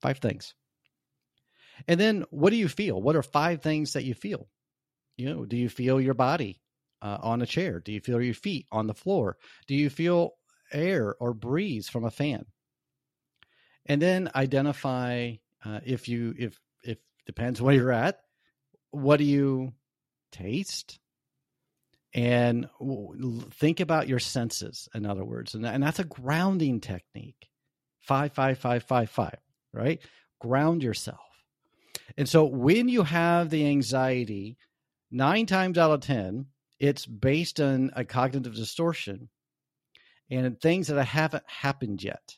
Five 0.02 0.20
things. 0.20 0.54
And 1.88 2.00
then 2.00 2.26
what 2.30 2.52
do 2.52 2.56
you 2.58 2.67
feel? 2.67 3.02
What 3.02 3.15
are 3.15 3.24
five 3.24 3.62
things 3.62 3.94
that 3.94 4.04
you 4.06 4.13
feel? 4.13 4.48
You 5.17 5.34
know, 5.34 5.46
do 5.46 5.58
you 5.58 5.70
feel 5.70 6.00
your 6.02 6.13
body 6.13 6.62
uh, 7.02 7.17
on 7.22 7.41
a 7.41 7.46
chair? 7.46 7.80
Do 7.80 7.91
you 7.91 8.00
feel 8.02 8.22
your 8.22 8.34
feet 8.34 8.67
on 8.72 8.88
the 8.88 8.94
floor? 8.94 9.38
Do 9.67 9.76
you 9.76 9.89
feel 9.89 10.32
air 10.72 11.15
or 11.20 11.34
breeze 11.34 11.89
from 11.89 12.06
a 12.06 12.12
fan? 12.12 12.46
And 13.86 14.02
then 14.02 14.30
identify 14.36 15.34
uh, 15.65 15.80
if 15.86 16.08
you 16.08 16.34
if 16.38 16.60
if 16.84 16.98
depends 17.26 17.62
where 17.62 17.76
you're 17.76 17.91
at 17.91 18.20
what 18.91 19.17
do 19.17 19.24
you 19.24 19.74
taste? 20.32 21.00
And 22.13 22.67
think 23.52 23.80
about 23.80 24.10
your 24.10 24.20
senses 24.20 24.89
in 24.94 25.06
other 25.06 25.24
words 25.24 25.56
and, 25.56 25.65
and 25.65 25.82
that's 25.82 26.00
a 26.00 26.04
grounding 26.04 26.82
technique. 26.82 27.48
Five 28.02 28.34
five 28.34 28.58
five 28.58 28.84
five 28.84 29.10
five 29.10 29.38
right? 29.74 30.02
Ground 30.39 30.84
yourself. 30.84 31.20
And 32.17 32.28
so 32.28 32.46
when 32.46 32.89
you 32.89 33.04
have 33.04 33.50
the 33.50 33.65
anxiety 33.65 34.58
nine 35.10 35.46
times 35.46 35.78
out 35.78 35.91
of 35.91 36.02
ten 36.02 36.48
it's 36.80 37.06
based 37.06 37.62
on 37.62 37.91
a 37.96 38.04
cognitive 38.04 38.56
distortion 38.56 39.30
and 40.30 40.60
things 40.60 40.88
that 40.88 41.02
haven't 41.06 41.44
happened 41.48 42.04
yet 42.04 42.38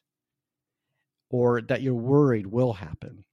or 1.33 1.61
that 1.63 1.81
you're 1.81 1.95
worried 1.95 2.45
will 2.45 2.73
happen. 2.73 3.25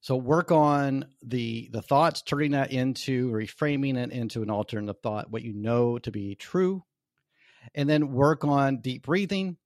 So 0.00 0.14
work 0.14 0.52
on 0.52 1.06
the 1.24 1.68
the 1.72 1.82
thoughts, 1.82 2.22
turning 2.22 2.52
that 2.52 2.72
into 2.72 3.32
reframing 3.32 3.96
it 3.96 4.12
into 4.12 4.42
an 4.42 4.50
alternative 4.50 5.02
thought, 5.02 5.28
what 5.28 5.42
you 5.42 5.52
know 5.52 5.98
to 5.98 6.12
be 6.12 6.36
true, 6.36 6.84
and 7.74 7.90
then 7.90 8.12
work 8.12 8.44
on 8.44 8.80
deep 8.80 9.02
breathing 9.02 9.56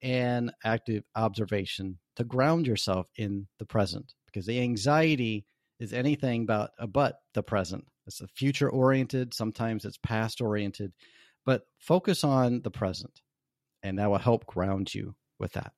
and 0.00 0.50
active 0.64 1.04
observation 1.14 1.98
to 2.16 2.24
ground 2.24 2.66
yourself 2.66 3.06
in 3.16 3.46
the 3.58 3.66
present. 3.66 4.14
Because 4.24 4.46
the 4.46 4.60
anxiety 4.62 5.44
is 5.78 5.92
anything 5.92 6.46
but 6.46 6.70
uh, 6.78 6.86
but 6.86 7.18
the 7.34 7.42
present. 7.42 7.84
It's 8.06 8.22
future 8.34 8.70
oriented. 8.70 9.34
Sometimes 9.34 9.84
it's 9.84 9.98
past 9.98 10.40
oriented, 10.40 10.94
but 11.44 11.66
focus 11.80 12.24
on 12.24 12.62
the 12.62 12.70
present, 12.70 13.20
and 13.82 13.98
that 13.98 14.08
will 14.08 14.16
help 14.16 14.46
ground 14.46 14.94
you 14.94 15.14
with 15.38 15.52
that. 15.52 15.72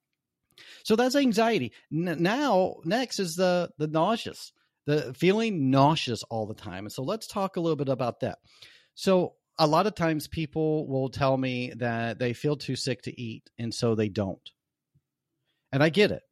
So 0.84 0.96
that's 0.96 1.16
anxiety. 1.16 1.72
N- 1.92 2.16
now, 2.20 2.76
next 2.84 3.18
is 3.18 3.36
the 3.36 3.70
the 3.78 3.86
nauseous, 3.86 4.52
the 4.86 5.14
feeling 5.14 5.70
nauseous 5.70 6.22
all 6.24 6.46
the 6.46 6.54
time. 6.54 6.84
And 6.84 6.92
so 6.92 7.02
let's 7.02 7.26
talk 7.26 7.56
a 7.56 7.60
little 7.60 7.76
bit 7.76 7.88
about 7.88 8.20
that. 8.20 8.38
So 8.94 9.34
a 9.58 9.66
lot 9.66 9.86
of 9.86 9.94
times 9.94 10.28
people 10.28 10.86
will 10.88 11.08
tell 11.08 11.36
me 11.36 11.72
that 11.76 12.18
they 12.18 12.32
feel 12.32 12.56
too 12.56 12.76
sick 12.76 13.02
to 13.02 13.20
eat, 13.20 13.50
and 13.58 13.74
so 13.74 13.94
they 13.94 14.08
don't. 14.08 14.50
And 15.72 15.82
I 15.82 15.88
get 15.88 16.10
it 16.10 16.22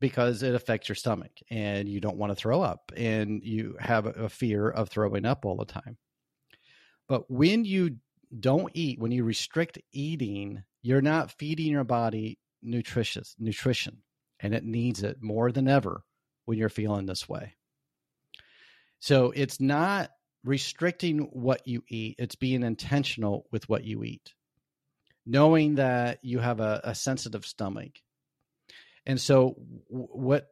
because 0.00 0.42
it 0.42 0.54
affects 0.54 0.88
your 0.88 0.96
stomach 0.96 1.32
and 1.50 1.88
you 1.88 2.00
don't 2.00 2.18
want 2.18 2.30
to 2.30 2.36
throw 2.36 2.60
up 2.60 2.92
and 2.96 3.42
you 3.42 3.76
have 3.80 4.06
a 4.06 4.28
fear 4.28 4.68
of 4.68 4.88
throwing 4.88 5.24
up 5.24 5.44
all 5.44 5.56
the 5.56 5.64
time. 5.64 5.96
But 7.08 7.30
when 7.30 7.64
you 7.64 7.96
don't 8.38 8.70
eat, 8.74 8.98
when 8.98 9.12
you 9.12 9.24
restrict 9.24 9.78
eating, 9.92 10.62
you're 10.82 11.00
not 11.00 11.32
feeding 11.32 11.72
your 11.72 11.84
body 11.84 12.38
nutritious 12.66 13.34
nutrition 13.38 14.02
and 14.40 14.54
it 14.54 14.64
needs 14.64 15.02
it 15.02 15.22
more 15.22 15.52
than 15.52 15.68
ever 15.68 16.02
when 16.44 16.58
you're 16.58 16.68
feeling 16.68 17.06
this 17.06 17.28
way. 17.28 17.54
So 18.98 19.32
it's 19.34 19.60
not 19.60 20.10
restricting 20.44 21.18
what 21.32 21.66
you 21.66 21.82
eat, 21.88 22.16
it's 22.18 22.36
being 22.36 22.62
intentional 22.62 23.46
with 23.50 23.68
what 23.68 23.84
you 23.84 24.04
eat, 24.04 24.34
knowing 25.24 25.76
that 25.76 26.18
you 26.22 26.38
have 26.38 26.60
a, 26.60 26.80
a 26.84 26.94
sensitive 26.94 27.44
stomach. 27.44 28.00
And 29.04 29.20
so, 29.20 29.54
what 29.88 30.48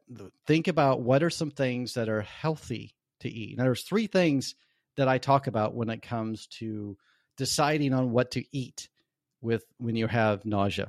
think 0.47 0.67
about 0.67 1.01
what 1.01 1.23
are 1.23 1.29
some 1.29 1.51
things 1.51 1.95
that 1.95 2.07
are 2.07 2.21
healthy 2.21 2.95
to 3.19 3.29
eat? 3.29 3.57
Now, 3.57 3.65
there's 3.65 3.83
three 3.83 4.07
things 4.07 4.55
that 4.95 5.09
I 5.09 5.17
talk 5.17 5.47
about 5.47 5.75
when 5.75 5.89
it 5.89 6.01
comes 6.01 6.47
to 6.59 6.97
deciding 7.37 7.93
on 7.93 8.11
what 8.11 8.31
to 8.31 8.45
eat 8.55 8.87
with 9.41 9.65
when 9.77 9.95
you 9.95 10.07
have 10.07 10.45
nausea. 10.45 10.87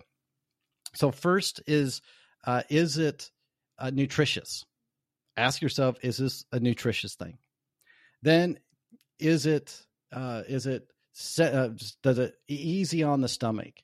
So, 0.97 1.11
first 1.11 1.63
is 1.67 2.01
uh, 2.45 2.63
is 2.69 2.99
it 2.99 3.31
uh, 3.79 3.91
nutritious? 3.91 4.65
Ask 5.37 5.61
yourself, 5.61 5.97
is 6.03 6.17
this 6.17 6.45
a 6.53 6.61
nutritious 6.61 7.15
thing? 7.15 7.39
Then, 8.23 8.59
is 9.19 9.47
it 9.47 9.79
uh, 10.13 10.43
is 10.49 10.67
it 10.67 10.89
uh, 11.39 11.69
does 12.03 12.19
it 12.19 12.35
easy 12.49 13.03
on 13.03 13.21
the 13.21 13.29
stomach? 13.29 13.75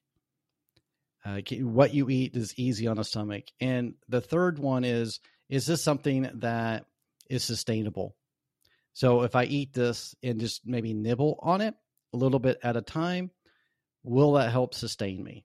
Uh, 1.25 1.40
what 1.61 1.94
you 1.94 2.11
eat 2.11 2.37
is 2.37 2.59
easy 2.59 2.87
on 2.87 2.96
the 2.96 3.05
stomach. 3.05 3.44
And 3.61 3.94
the 4.09 4.20
third 4.20 4.59
one 4.59 4.85
is 4.85 5.20
is 5.48 5.66
this 5.66 5.83
something 5.83 6.29
that 6.35 6.87
is 7.29 7.44
sustainable? 7.44 8.16
So 8.94 9.22
if 9.22 9.37
I 9.37 9.44
eat 9.44 9.72
this 9.72 10.14
and 10.22 10.40
just 10.40 10.62
maybe 10.66 10.92
nibble 10.94 11.38
on 11.42 11.61
it 11.61 11.75
a 12.12 12.16
little 12.16 12.38
bit 12.38 12.59
at 12.62 12.77
a 12.77 12.83
time, 12.83 13.31
will 14.03 14.33
that 14.35 14.51
help 14.51 14.75
sustain 14.75 15.22
me? 15.22 15.44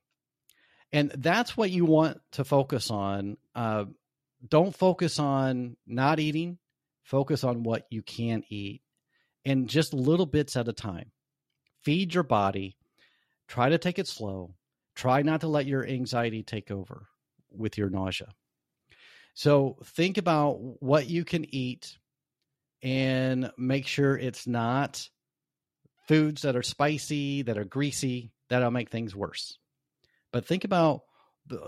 And 0.92 1.10
that's 1.10 1.56
what 1.56 1.70
you 1.70 1.84
want 1.84 2.20
to 2.32 2.44
focus 2.44 2.90
on. 2.90 3.36
Uh, 3.54 3.86
don't 4.46 4.74
focus 4.74 5.18
on 5.18 5.76
not 5.86 6.20
eating, 6.20 6.58
focus 7.02 7.44
on 7.44 7.62
what 7.62 7.86
you 7.90 8.02
can 8.02 8.42
eat 8.48 8.82
and 9.44 9.68
just 9.68 9.92
little 9.94 10.26
bits 10.26 10.56
at 10.56 10.68
a 10.68 10.72
time. 10.72 11.10
Feed 11.82 12.14
your 12.14 12.22
body, 12.22 12.76
try 13.46 13.68
to 13.68 13.78
take 13.78 13.98
it 13.98 14.06
slow, 14.06 14.54
try 14.94 15.22
not 15.22 15.40
to 15.42 15.48
let 15.48 15.66
your 15.66 15.86
anxiety 15.86 16.42
take 16.42 16.70
over 16.70 17.06
with 17.50 17.78
your 17.78 17.88
nausea. 17.88 18.28
So 19.34 19.78
think 19.84 20.18
about 20.18 20.82
what 20.82 21.08
you 21.08 21.24
can 21.24 21.46
eat 21.54 21.96
and 22.82 23.50
make 23.56 23.86
sure 23.86 24.16
it's 24.16 24.46
not 24.46 25.08
foods 26.08 26.42
that 26.42 26.56
are 26.56 26.62
spicy, 26.62 27.42
that 27.42 27.58
are 27.58 27.64
greasy, 27.64 28.32
that'll 28.48 28.70
make 28.70 28.90
things 28.90 29.14
worse. 29.14 29.58
But 30.38 30.46
think 30.46 30.62
about 30.62 31.00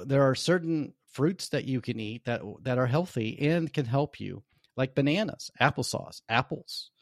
there 0.06 0.22
are 0.22 0.36
certain 0.36 0.94
fruits 1.10 1.48
that 1.48 1.64
you 1.64 1.80
can 1.80 1.98
eat 1.98 2.26
that 2.26 2.40
that 2.62 2.78
are 2.78 2.86
healthy 2.86 3.36
and 3.50 3.72
can 3.72 3.84
help 3.84 4.20
you, 4.20 4.44
like 4.76 4.94
bananas, 4.94 5.50
applesauce, 5.60 6.22
apples. 6.28 6.92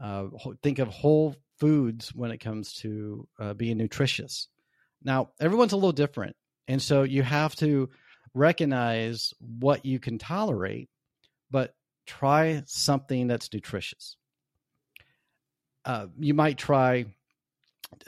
Uh, 0.00 0.24
think 0.60 0.80
of 0.80 0.88
whole 0.88 1.36
foods 1.60 2.12
when 2.12 2.32
it 2.32 2.38
comes 2.38 2.72
to 2.80 3.28
uh, 3.38 3.54
being 3.54 3.78
nutritious. 3.78 4.48
Now, 5.00 5.30
everyone's 5.38 5.72
a 5.72 5.76
little 5.76 5.92
different, 5.92 6.34
and 6.66 6.82
so 6.82 7.04
you 7.04 7.22
have 7.22 7.54
to 7.56 7.90
recognize 8.34 9.32
what 9.38 9.84
you 9.84 10.00
can 10.00 10.18
tolerate, 10.18 10.90
but 11.48 11.76
try 12.08 12.64
something 12.66 13.28
that's 13.28 13.52
nutritious. 13.52 14.16
Uh, 15.84 16.08
you 16.18 16.34
might 16.34 16.58
try 16.58 17.04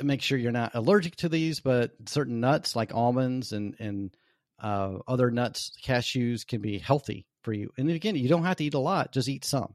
make 0.02 0.22
sure 0.22 0.38
you're 0.38 0.52
not 0.52 0.74
allergic 0.74 1.16
to 1.16 1.28
these, 1.28 1.60
but 1.60 1.92
certain 2.06 2.40
nuts 2.40 2.76
like 2.76 2.94
almonds 2.94 3.52
and 3.52 3.76
and 3.78 4.16
uh, 4.62 4.98
other 5.08 5.30
nuts, 5.30 5.72
cashews 5.82 6.46
can 6.46 6.60
be 6.60 6.78
healthy 6.78 7.26
for 7.42 7.52
you. 7.52 7.70
And 7.78 7.90
again, 7.90 8.16
you 8.16 8.28
don't 8.28 8.44
have 8.44 8.56
to 8.56 8.64
eat 8.64 8.74
a 8.74 8.78
lot; 8.78 9.12
just 9.12 9.28
eat 9.28 9.44
some. 9.44 9.74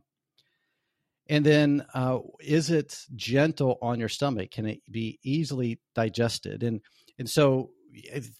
And 1.28 1.44
then, 1.44 1.86
uh, 1.96 2.20
is 2.40 2.70
it 2.70 2.96
gentle 3.16 3.80
on 3.82 4.00
your 4.00 4.10
stomach? 4.10 4.52
Can 4.52 4.68
it 4.68 4.82
be 4.90 5.20
easily 5.24 5.80
digested? 5.96 6.62
And 6.64 6.82
and 7.18 7.30
so, 7.30 7.72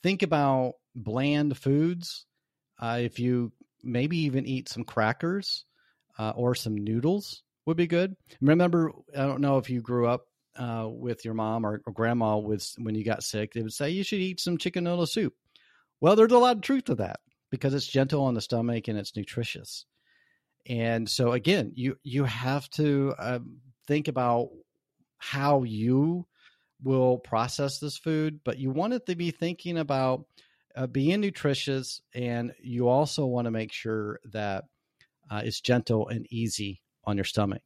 think 0.04 0.22
about 0.22 0.74
bland 0.96 1.58
foods. 1.58 2.26
Uh, 2.80 3.00
if 3.02 3.20
you 3.20 3.52
maybe 3.84 4.18
even 4.18 4.46
eat 4.46 4.70
some 4.70 4.84
crackers 4.84 5.66
uh, 6.18 6.34
or 6.36 6.56
some 6.56 6.76
noodles 6.76 7.44
would 7.66 7.78
be 7.78 7.88
good. 7.88 8.16
Remember, 8.42 8.92
I 9.16 9.26
don't 9.26 9.42
know 9.42 9.58
if 9.58 9.70
you 9.70 9.82
grew 9.82 10.08
up 10.08 10.26
uh, 10.58 10.88
with 10.90 11.26
your 11.26 11.34
mom 11.34 11.66
or, 11.66 11.82
or 11.86 11.94
grandma 11.94 12.38
with 12.38 12.74
when 12.78 12.96
you 12.96 13.04
got 13.04 13.24
sick, 13.24 13.54
they 13.54 13.62
would 13.62 13.74
say 13.74 13.90
you 13.90 14.04
should 14.04 14.20
eat 14.20 14.40
some 14.40 14.58
chicken 14.58 14.84
noodle 14.84 15.06
soup. 15.06 15.34
Well, 16.02 16.16
there's 16.16 16.32
a 16.32 16.38
lot 16.38 16.58
of 16.58 16.62
truth 16.62 16.86
to 16.86 16.96
that 16.96 17.20
because 17.52 17.74
it's 17.74 17.88
gentle 17.88 18.24
on 18.24 18.34
the 18.34 18.42
stomach 18.42 18.88
and 18.88 18.98
it's 18.98 19.16
nutritious. 19.16 19.86
And 20.68 21.10
so 21.10 21.34
again, 21.34 21.72
you 21.76 21.98
you 22.04 22.24
have 22.24 22.70
to 22.72 23.14
um, 23.20 23.58
think 23.88 24.08
about 24.08 24.50
how 25.18 25.64
you 25.64 26.26
will 26.84 27.18
process 27.20 27.80
this 27.80 27.98
food, 27.98 28.40
but 28.44 28.58
you 28.58 28.72
want 28.72 28.94
it 28.94 29.06
to 29.06 29.16
be 29.16 29.32
thinking 29.32 29.78
about 29.78 30.26
uh, 30.76 30.88
being 30.88 31.22
nutritious, 31.22 32.02
and 32.14 32.54
you 32.62 32.88
also 32.88 33.26
want 33.26 33.46
to 33.46 33.52
make 33.52 33.72
sure 33.72 34.20
that 34.32 34.66
uh, 35.30 35.42
it's 35.44 35.62
gentle 35.62 36.08
and 36.10 36.28
easy 36.32 36.82
on 37.06 37.18
your 37.18 37.24
stomach. 37.24 37.62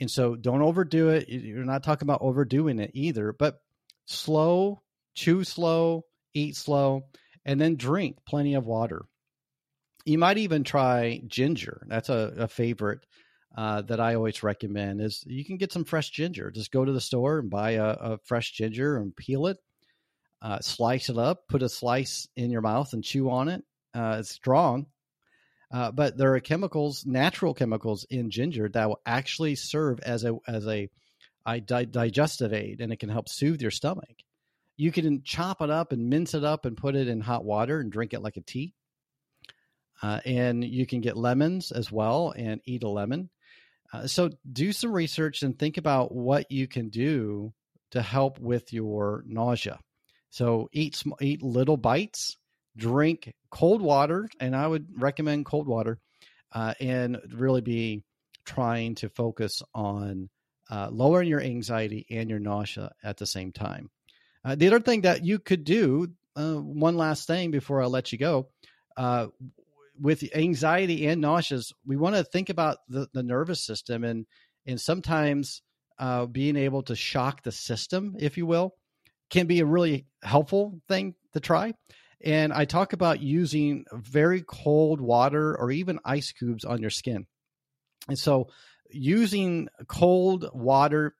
And 0.00 0.10
so 0.10 0.36
don't 0.36 0.62
overdo 0.62 1.08
it. 1.10 1.28
You're 1.28 1.64
not 1.64 1.82
talking 1.82 2.06
about 2.06 2.22
overdoing 2.22 2.78
it 2.78 2.90
either, 2.94 3.32
but 3.32 3.58
slow, 4.06 4.82
chew 5.14 5.44
slow, 5.44 6.04
eat 6.34 6.56
slow, 6.56 7.02
and 7.44 7.60
then 7.60 7.76
drink 7.76 8.18
plenty 8.26 8.54
of 8.54 8.66
water. 8.66 9.06
You 10.04 10.18
might 10.18 10.38
even 10.38 10.64
try 10.64 11.22
ginger. 11.26 11.86
That's 11.88 12.08
a, 12.08 12.32
a 12.38 12.48
favorite 12.48 13.00
uh, 13.56 13.82
that 13.82 14.00
I 14.00 14.14
always 14.14 14.42
recommend 14.42 15.00
is 15.00 15.24
you 15.26 15.44
can 15.44 15.56
get 15.56 15.72
some 15.72 15.84
fresh 15.84 16.10
ginger. 16.10 16.50
Just 16.50 16.70
go 16.70 16.84
to 16.84 16.92
the 16.92 17.00
store 17.00 17.38
and 17.38 17.50
buy 17.50 17.72
a, 17.72 17.84
a 17.84 18.18
fresh 18.24 18.52
ginger 18.52 18.98
and 18.98 19.16
peel 19.16 19.46
it, 19.46 19.56
uh, 20.42 20.60
slice 20.60 21.08
it 21.08 21.16
up, 21.16 21.48
put 21.48 21.62
a 21.62 21.68
slice 21.68 22.28
in 22.36 22.50
your 22.50 22.60
mouth 22.60 22.92
and 22.92 23.02
chew 23.02 23.30
on 23.30 23.48
it. 23.48 23.64
Uh, 23.94 24.18
it's 24.20 24.30
strong, 24.30 24.86
uh, 25.72 25.90
but 25.90 26.16
there 26.16 26.34
are 26.34 26.40
chemicals, 26.40 27.04
natural 27.04 27.54
chemicals 27.54 28.06
in 28.08 28.30
ginger 28.30 28.68
that 28.68 28.88
will 28.88 29.00
actually 29.04 29.56
serve 29.56 29.98
as 30.00 30.24
a 30.24 30.36
as 30.46 30.66
a, 30.66 30.88
a 31.46 31.60
di- 31.60 31.84
digestive 31.86 32.52
aid, 32.52 32.80
and 32.80 32.92
it 32.92 32.98
can 32.98 33.08
help 33.08 33.28
soothe 33.28 33.60
your 33.60 33.70
stomach. 33.70 34.22
You 34.76 34.92
can 34.92 35.22
chop 35.22 35.62
it 35.62 35.70
up 35.70 35.92
and 35.92 36.10
mince 36.10 36.34
it 36.34 36.44
up 36.44 36.66
and 36.66 36.76
put 36.76 36.94
it 36.94 37.08
in 37.08 37.20
hot 37.20 37.44
water 37.44 37.80
and 37.80 37.90
drink 37.90 38.12
it 38.12 38.22
like 38.22 38.36
a 38.36 38.42
tea. 38.42 38.74
Uh, 40.02 40.20
and 40.26 40.62
you 40.62 40.86
can 40.86 41.00
get 41.00 41.16
lemons 41.16 41.72
as 41.72 41.90
well 41.90 42.34
and 42.36 42.60
eat 42.66 42.82
a 42.82 42.88
lemon. 42.88 43.30
Uh, 43.92 44.06
so 44.06 44.30
do 44.50 44.72
some 44.72 44.92
research 44.92 45.42
and 45.42 45.58
think 45.58 45.78
about 45.78 46.14
what 46.14 46.50
you 46.50 46.68
can 46.68 46.90
do 46.90 47.52
to 47.92 48.02
help 48.02 48.38
with 48.38 48.72
your 48.72 49.24
nausea. 49.26 49.78
So 50.30 50.68
eat 50.72 51.02
eat 51.20 51.42
little 51.42 51.78
bites 51.78 52.36
drink 52.76 53.32
cold 53.50 53.82
water, 53.82 54.28
and 54.40 54.54
I 54.54 54.66
would 54.66 54.86
recommend 55.00 55.46
cold 55.46 55.66
water, 55.66 55.98
uh, 56.52 56.74
and 56.80 57.18
really 57.32 57.60
be 57.60 58.02
trying 58.44 58.94
to 58.96 59.08
focus 59.08 59.62
on 59.74 60.28
uh, 60.70 60.88
lowering 60.90 61.28
your 61.28 61.40
anxiety 61.40 62.06
and 62.10 62.30
your 62.30 62.38
nausea 62.38 62.92
at 63.02 63.16
the 63.16 63.26
same 63.26 63.52
time. 63.52 63.90
Uh, 64.44 64.54
the 64.54 64.66
other 64.66 64.80
thing 64.80 65.02
that 65.02 65.24
you 65.24 65.38
could 65.38 65.64
do, 65.64 66.08
uh, 66.36 66.54
one 66.54 66.96
last 66.96 67.26
thing 67.26 67.50
before 67.50 67.82
I 67.82 67.86
let 67.86 68.12
you 68.12 68.18
go, 68.18 68.48
uh, 68.96 69.26
with 70.00 70.24
anxiety 70.34 71.06
and 71.06 71.20
nauseous, 71.20 71.72
we 71.84 71.96
want 71.96 72.16
to 72.16 72.24
think 72.24 72.50
about 72.50 72.78
the, 72.88 73.08
the 73.12 73.22
nervous 73.22 73.64
system 73.64 74.04
and 74.04 74.26
and 74.66 74.80
sometimes 74.80 75.62
uh, 75.98 76.26
being 76.26 76.56
able 76.56 76.82
to 76.82 76.96
shock 76.96 77.42
the 77.42 77.52
system, 77.52 78.16
if 78.18 78.36
you 78.36 78.46
will, 78.46 78.74
can 79.30 79.46
be 79.46 79.60
a 79.60 79.66
really 79.66 80.06
helpful 80.22 80.80
thing 80.88 81.14
to 81.32 81.40
try. 81.40 81.72
And 82.24 82.52
I 82.52 82.64
talk 82.64 82.92
about 82.92 83.20
using 83.20 83.84
very 83.92 84.42
cold 84.42 85.00
water 85.00 85.56
or 85.56 85.70
even 85.70 86.00
ice 86.04 86.32
cubes 86.32 86.64
on 86.64 86.80
your 86.80 86.90
skin. 86.90 87.26
And 88.08 88.18
so 88.18 88.48
using 88.90 89.68
cold 89.86 90.48
water, 90.52 91.14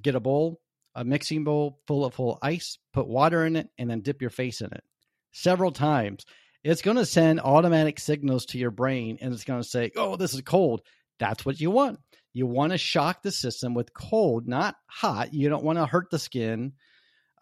get 0.00 0.14
a 0.14 0.20
bowl, 0.20 0.60
a 0.94 1.04
mixing 1.04 1.44
bowl 1.44 1.80
full 1.86 2.04
of 2.04 2.14
full 2.14 2.38
ice, 2.42 2.78
put 2.92 3.08
water 3.08 3.46
in 3.46 3.56
it, 3.56 3.68
and 3.78 3.90
then 3.90 4.00
dip 4.00 4.20
your 4.20 4.30
face 4.30 4.60
in 4.60 4.72
it 4.72 4.84
several 5.32 5.72
times. 5.72 6.24
It's 6.62 6.82
going 6.82 6.96
to 6.96 7.06
send 7.06 7.40
automatic 7.40 7.98
signals 7.98 8.46
to 8.46 8.58
your 8.58 8.70
brain 8.70 9.18
and 9.20 9.32
it's 9.32 9.44
going 9.44 9.62
to 9.62 9.68
say, 9.68 9.90
oh, 9.96 10.16
this 10.16 10.34
is 10.34 10.42
cold. 10.42 10.82
That's 11.18 11.44
what 11.44 11.60
you 11.60 11.70
want. 11.70 11.98
You 12.34 12.46
want 12.46 12.72
to 12.72 12.78
shock 12.78 13.22
the 13.22 13.32
system 13.32 13.74
with 13.74 13.92
cold, 13.92 14.46
not 14.46 14.76
hot. 14.86 15.34
You 15.34 15.48
don't 15.48 15.64
want 15.64 15.78
to 15.78 15.86
hurt 15.86 16.10
the 16.10 16.18
skin 16.18 16.74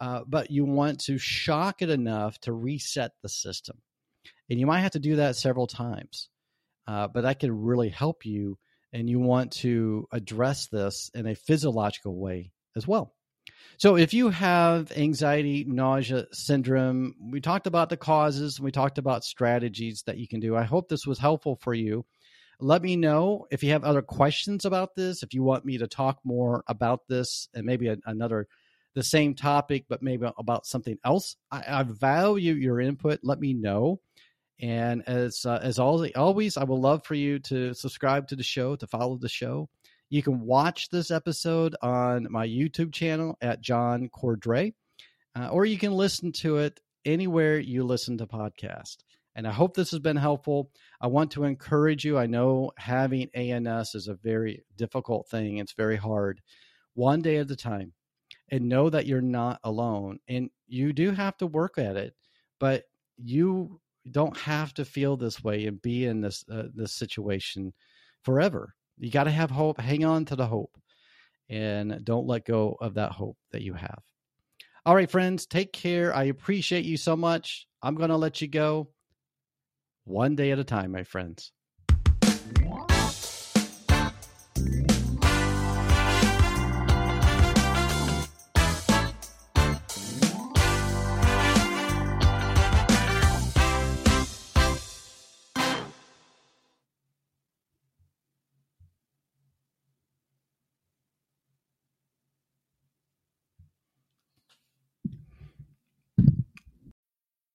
uh, 0.01 0.23
but 0.27 0.51
you 0.51 0.65
want 0.65 1.01
to 1.01 1.19
shock 1.19 1.83
it 1.83 1.91
enough 1.91 2.39
to 2.41 2.53
reset 2.53 3.13
the 3.23 3.29
system. 3.29 3.77
And 4.49 4.59
you 4.59 4.67
might 4.67 4.81
have 4.81 4.93
to 4.93 4.99
do 4.99 5.17
that 5.17 5.37
several 5.37 5.67
times, 5.67 6.29
uh, 6.87 7.09
but 7.09 7.23
that 7.23 7.39
can 7.39 7.63
really 7.63 7.91
help 7.91 8.25
you. 8.25 8.59
And 8.93 9.09
you 9.09 9.21
want 9.21 9.53
to 9.53 10.09
address 10.11 10.67
this 10.67 11.11
in 11.15 11.27
a 11.27 11.37
physiological 11.37 12.19
way 12.19 12.51
as 12.77 12.89
well. 12.89 13.15
So, 13.77 13.97
if 13.97 14.13
you 14.13 14.31
have 14.31 14.91
anxiety, 14.97 15.65
nausea 15.67 16.27
syndrome, 16.33 17.15
we 17.21 17.41
talked 17.41 17.67
about 17.67 17.89
the 17.89 17.97
causes, 17.97 18.59
and 18.59 18.65
we 18.65 18.73
talked 18.73 18.99
about 18.99 19.25
strategies 19.25 20.03
that 20.07 20.19
you 20.19 20.27
can 20.27 20.41
do. 20.41 20.57
I 20.57 20.65
hope 20.65 20.89
this 20.89 21.07
was 21.07 21.19
helpful 21.19 21.57
for 21.57 21.73
you. 21.73 22.05
Let 22.59 22.83
me 22.83 22.97
know 22.97 23.47
if 23.51 23.63
you 23.63 23.71
have 23.71 23.85
other 23.85 24.03
questions 24.03 24.65
about 24.65 24.95
this, 24.97 25.23
if 25.23 25.33
you 25.33 25.43
want 25.43 25.65
me 25.65 25.79
to 25.79 25.87
talk 25.87 26.19
more 26.25 26.65
about 26.67 27.07
this 27.09 27.49
and 27.55 27.65
maybe 27.65 27.89
a, 27.89 27.97
another 28.07 28.49
the 28.94 29.03
same 29.03 29.35
topic, 29.35 29.85
but 29.88 30.03
maybe 30.03 30.26
about 30.38 30.66
something 30.66 30.98
else. 31.05 31.37
I, 31.50 31.64
I 31.66 31.83
value 31.85 32.55
your 32.55 32.81
input. 32.81 33.20
Let 33.22 33.38
me 33.38 33.55
know. 33.55 34.00
And 34.61 35.03
as 35.07 35.46
uh, 35.46 35.59
as 35.62 35.79
always, 35.79 36.57
I 36.57 36.64
will 36.64 36.81
love 36.81 37.05
for 37.05 37.14
you 37.14 37.38
to 37.40 37.72
subscribe 37.74 38.29
to 38.29 38.37
the 38.37 38.42
show, 38.42 38.76
to 38.76 38.87
follow 38.87 39.16
the 39.16 39.29
show. 39.29 39.68
You 40.11 40.22
can 40.22 40.40
watch 40.40 40.90
this 40.90 41.11
episode 41.11 41.76
on 41.81 42.26
my 42.31 42.46
YouTube 42.46 42.92
channel 42.92 43.38
at 43.40 43.61
John 43.61 44.11
Cordray, 44.11 44.74
uh, 45.38 45.48
or 45.48 45.64
you 45.64 45.79
can 45.79 45.92
listen 45.92 46.33
to 46.40 46.59
it 46.59 46.81
anywhere 47.05 47.59
you 47.59 47.85
listen 47.85 48.18
to 48.18 48.26
podcast. 48.26 48.96
And 49.35 49.46
I 49.46 49.53
hope 49.53 49.74
this 49.74 49.92
has 49.92 50.00
been 50.00 50.16
helpful. 50.16 50.70
I 51.00 51.07
want 51.07 51.31
to 51.33 51.44
encourage 51.44 52.05
you. 52.05 52.18
I 52.18 52.26
know 52.26 52.72
having 52.76 53.31
ANS 53.35 53.94
is 53.94 54.09
a 54.09 54.14
very 54.14 54.64
difficult 54.76 55.29
thing. 55.29 55.59
It's 55.59 55.72
very 55.72 55.96
hard. 55.96 56.40
One 56.94 57.22
day 57.22 57.37
at 57.37 57.50
a 57.50 57.57
time, 57.57 57.92
and 58.51 58.69
know 58.69 58.91
that 58.91 59.07
you're 59.07 59.21
not 59.21 59.61
alone. 59.65 60.19
And 60.29 60.51
you 60.67 60.93
do 60.93 61.11
have 61.13 61.37
to 61.39 61.47
work 61.47 61.79
at 61.79 61.97
it, 61.97 62.15
but 62.59 62.85
you 63.17 63.81
don't 64.11 64.37
have 64.37 64.75
to 64.75 64.85
feel 64.85 65.17
this 65.17 65.43
way 65.43 65.67
and 65.67 65.81
be 65.83 66.07
in 66.07 66.21
this 66.21 66.45
uh, 66.51 66.65
this 66.75 66.93
situation 66.93 67.73
forever. 68.25 68.75
You 68.99 69.11
got 69.11 69.25
to 69.25 69.31
have 69.31 69.51
hope. 69.51 69.81
Hang 69.81 70.05
on 70.05 70.25
to 70.27 70.37
the 70.37 70.47
hope, 70.47 70.77
and 71.49 72.05
don't 72.05 72.27
let 72.27 72.45
go 72.45 72.77
of 72.81 72.95
that 72.95 73.13
hope 73.13 73.37
that 73.53 73.63
you 73.63 73.75
have. 73.75 74.03
All 74.87 74.95
right, 74.95 75.11
friends, 75.11 75.47
take 75.47 75.73
care. 75.73 76.15
I 76.15 76.25
appreciate 76.25 76.85
you 76.85 76.97
so 76.97 77.15
much. 77.17 77.67
I'm 77.83 77.95
going 77.95 78.09
to 78.11 78.17
let 78.17 78.41
you 78.41 78.49
go 78.49 78.89
one 80.05 80.35
day 80.37 80.51
at 80.51 80.59
a 80.59 80.65
time, 80.65 80.93
my 80.93 81.05
friends. 81.05 81.53